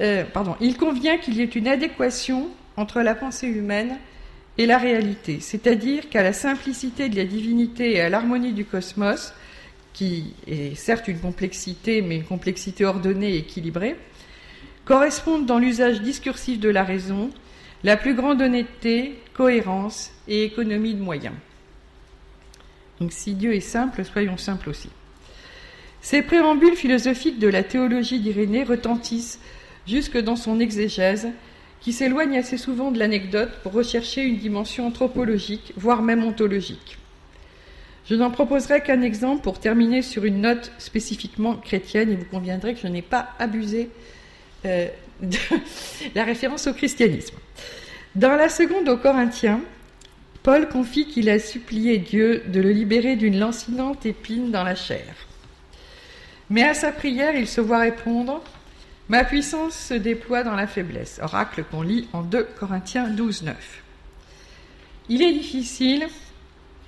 euh, 0.00 0.24
il 0.60 0.76
convient 0.78 1.18
qu'il 1.18 1.34
y 1.34 1.42
ait 1.42 1.44
une 1.44 1.68
adéquation 1.68 2.48
entre 2.78 3.02
la 3.02 3.14
pensée 3.14 3.46
humaine 3.46 3.98
et 4.56 4.64
la 4.66 4.78
réalité, 4.78 5.40
c'est-à-dire 5.40 6.08
qu'à 6.08 6.22
la 6.22 6.32
simplicité 6.32 7.08
de 7.08 7.16
la 7.16 7.24
divinité 7.24 7.96
et 7.96 8.00
à 8.00 8.08
l'harmonie 8.08 8.52
du 8.52 8.64
cosmos, 8.64 9.34
qui 9.92 10.34
est 10.46 10.74
certes 10.76 11.08
une 11.08 11.20
complexité, 11.20 12.00
mais 12.00 12.16
une 12.16 12.24
complexité 12.24 12.84
ordonnée 12.86 13.34
et 13.34 13.38
équilibrée, 13.38 13.96
correspondent 14.86 15.46
dans 15.46 15.58
l'usage 15.58 16.00
discursif 16.00 16.58
de 16.58 16.70
la 16.70 16.84
raison 16.84 17.30
la 17.84 17.96
plus 17.96 18.14
grande 18.14 18.42
honnêteté, 18.42 19.18
cohérence 19.34 20.10
et 20.28 20.44
économie 20.44 20.94
de 20.94 21.02
moyens. 21.02 21.34
Donc 23.00 23.12
si 23.12 23.34
Dieu 23.34 23.54
est 23.54 23.60
simple, 23.60 24.04
soyons 24.04 24.36
simples 24.36 24.68
aussi. 24.68 24.90
Ces 26.02 26.22
préambules 26.22 26.76
philosophiques 26.76 27.38
de 27.38 27.48
la 27.48 27.62
théologie 27.62 28.20
d'Irénée 28.20 28.64
retentissent 28.64 29.40
jusque 29.86 30.18
dans 30.18 30.36
son 30.36 30.60
exégèse 30.60 31.28
qui 31.80 31.92
s'éloigne 31.92 32.36
assez 32.36 32.58
souvent 32.58 32.90
de 32.90 32.98
l'anecdote 32.98 33.50
pour 33.62 33.72
rechercher 33.72 34.22
une 34.22 34.36
dimension 34.36 34.86
anthropologique, 34.86 35.72
voire 35.76 36.02
même 36.02 36.24
ontologique. 36.24 36.98
Je 38.06 38.14
n'en 38.14 38.30
proposerai 38.30 38.82
qu'un 38.82 39.02
exemple 39.02 39.42
pour 39.42 39.60
terminer 39.60 40.02
sur 40.02 40.24
une 40.24 40.42
note 40.42 40.72
spécifiquement 40.78 41.54
chrétienne, 41.54 42.10
et 42.10 42.16
vous 42.16 42.24
conviendrez 42.24 42.74
que 42.74 42.80
je 42.80 42.86
n'ai 42.86 43.02
pas 43.02 43.30
abusé 43.38 43.88
euh, 44.66 44.88
de 45.22 45.38
la 46.14 46.24
référence 46.24 46.66
au 46.66 46.74
christianisme. 46.74 47.36
Dans 48.14 48.34
la 48.34 48.48
seconde 48.48 48.88
aux 48.88 48.96
Corinthiens, 48.96 49.60
Paul 50.42 50.68
confie 50.68 51.06
qu'il 51.06 51.28
a 51.28 51.38
supplié 51.38 51.98
Dieu 51.98 52.42
de 52.46 52.60
le 52.60 52.70
libérer 52.70 53.16
d'une 53.16 53.38
lancinante 53.38 54.06
épine 54.06 54.50
dans 54.50 54.64
la 54.64 54.74
chair. 54.74 55.14
Mais 56.48 56.64
à 56.64 56.74
sa 56.74 56.92
prière, 56.92 57.36
il 57.36 57.46
se 57.46 57.60
voit 57.60 57.78
répondre 57.78 58.42
Ma 59.10 59.24
puissance 59.24 59.74
se 59.74 59.94
déploie 59.94 60.44
dans 60.44 60.54
la 60.54 60.68
faiblesse. 60.68 61.18
Oracle 61.20 61.64
qu'on 61.68 61.82
lit 61.82 62.08
en 62.12 62.22
2 62.22 62.44
Corinthiens 62.58 63.08
12, 63.08 63.42
9. 63.42 63.82
Il 65.08 65.20
est 65.22 65.32
difficile 65.32 66.06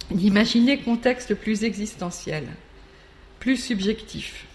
d'imaginer 0.09 0.79
contexte 0.79 1.35
plus 1.35 1.65
existentiel, 1.65 2.45
plus 3.41 3.57
subjectif. 3.57 4.47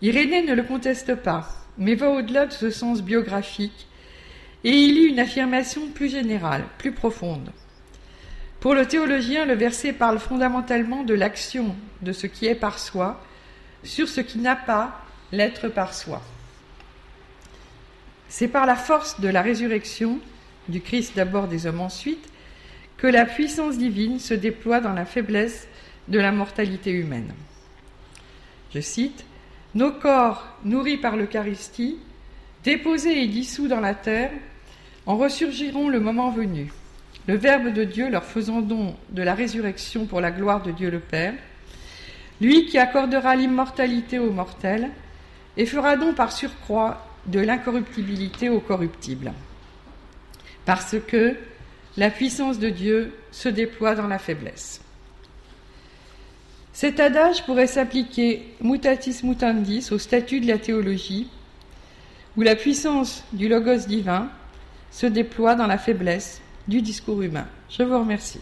Irénée 0.00 0.42
ne 0.42 0.54
le 0.54 0.62
conteste 0.62 1.14
pas, 1.16 1.61
mais 1.78 1.94
va 1.94 2.10
au-delà 2.10 2.46
de 2.46 2.52
ce 2.52 2.70
sens 2.70 3.02
biographique 3.02 3.86
et 4.64 4.70
il 4.70 4.94
lit 4.94 5.08
une 5.08 5.20
affirmation 5.20 5.88
plus 5.88 6.08
générale, 6.08 6.64
plus 6.78 6.92
profonde. 6.92 7.50
Pour 8.60 8.74
le 8.74 8.86
théologien, 8.86 9.44
le 9.44 9.54
verset 9.54 9.92
parle 9.92 10.20
fondamentalement 10.20 11.02
de 11.02 11.14
l'action 11.14 11.74
de 12.00 12.12
ce 12.12 12.28
qui 12.28 12.46
est 12.46 12.54
par 12.54 12.78
soi 12.78 13.20
sur 13.82 14.08
ce 14.08 14.20
qui 14.20 14.38
n'a 14.38 14.54
pas 14.54 15.04
l'être 15.32 15.68
par 15.68 15.94
soi. 15.94 16.22
C'est 18.28 18.48
par 18.48 18.66
la 18.66 18.76
force 18.76 19.20
de 19.20 19.28
la 19.28 19.42
résurrection, 19.42 20.20
du 20.68 20.80
Christ 20.80 21.16
d'abord 21.16 21.48
des 21.48 21.66
hommes 21.66 21.80
ensuite, 21.80 22.28
que 22.96 23.08
la 23.08 23.24
puissance 23.24 23.78
divine 23.78 24.20
se 24.20 24.34
déploie 24.34 24.80
dans 24.80 24.92
la 24.92 25.06
faiblesse 25.06 25.66
de 26.06 26.20
la 26.20 26.30
mortalité 26.30 26.92
humaine. 26.92 27.32
Je 28.72 28.80
cite, 28.80 29.24
Nos 29.74 29.92
corps, 29.92 30.46
nourris 30.64 30.98
par 30.98 31.16
l'Eucharistie, 31.16 31.98
déposés 32.62 33.22
et 33.22 33.26
dissous 33.26 33.68
dans 33.68 33.80
la 33.80 33.94
terre, 33.94 34.30
en 35.06 35.16
ressurgiront 35.16 35.88
le 35.88 35.98
moment 35.98 36.30
venu, 36.30 36.70
le 37.26 37.36
Verbe 37.36 37.72
de 37.72 37.84
Dieu 37.84 38.10
leur 38.10 38.24
faisant 38.24 38.60
don 38.60 38.94
de 39.10 39.22
la 39.22 39.34
résurrection 39.34 40.04
pour 40.04 40.20
la 40.20 40.30
gloire 40.30 40.62
de 40.62 40.72
Dieu 40.72 40.90
le 40.90 41.00
Père, 41.00 41.34
lui 42.40 42.66
qui 42.66 42.76
accordera 42.76 43.34
l'immortalité 43.34 44.18
aux 44.18 44.32
mortels, 44.32 44.90
et 45.56 45.64
fera 45.64 45.96
don 45.96 46.12
par 46.12 46.32
surcroît 46.32 47.06
de 47.26 47.40
l'incorruptibilité 47.40 48.50
au 48.50 48.60
corruptible. 48.60 49.32
Parce 50.66 50.96
que 51.08 51.34
la 51.96 52.10
puissance 52.10 52.58
de 52.58 52.68
Dieu 52.68 53.14
se 53.30 53.48
déploie 53.48 53.94
dans 53.94 54.06
la 54.06 54.18
faiblesse. 54.18 54.81
Cet 56.72 57.00
adage 57.00 57.44
pourrait 57.44 57.66
s'appliquer 57.66 58.54
mutatis 58.60 59.20
mutandis 59.22 59.92
au 59.92 59.98
statut 59.98 60.40
de 60.40 60.46
la 60.46 60.58
théologie, 60.58 61.28
où 62.36 62.42
la 62.42 62.56
puissance 62.56 63.24
du 63.32 63.48
logos 63.48 63.86
divin 63.86 64.28
se 64.90 65.06
déploie 65.06 65.54
dans 65.54 65.66
la 65.66 65.78
faiblesse 65.78 66.40
du 66.66 66.80
discours 66.80 67.22
humain. 67.22 67.46
Je 67.68 67.82
vous 67.82 67.98
remercie. 67.98 68.40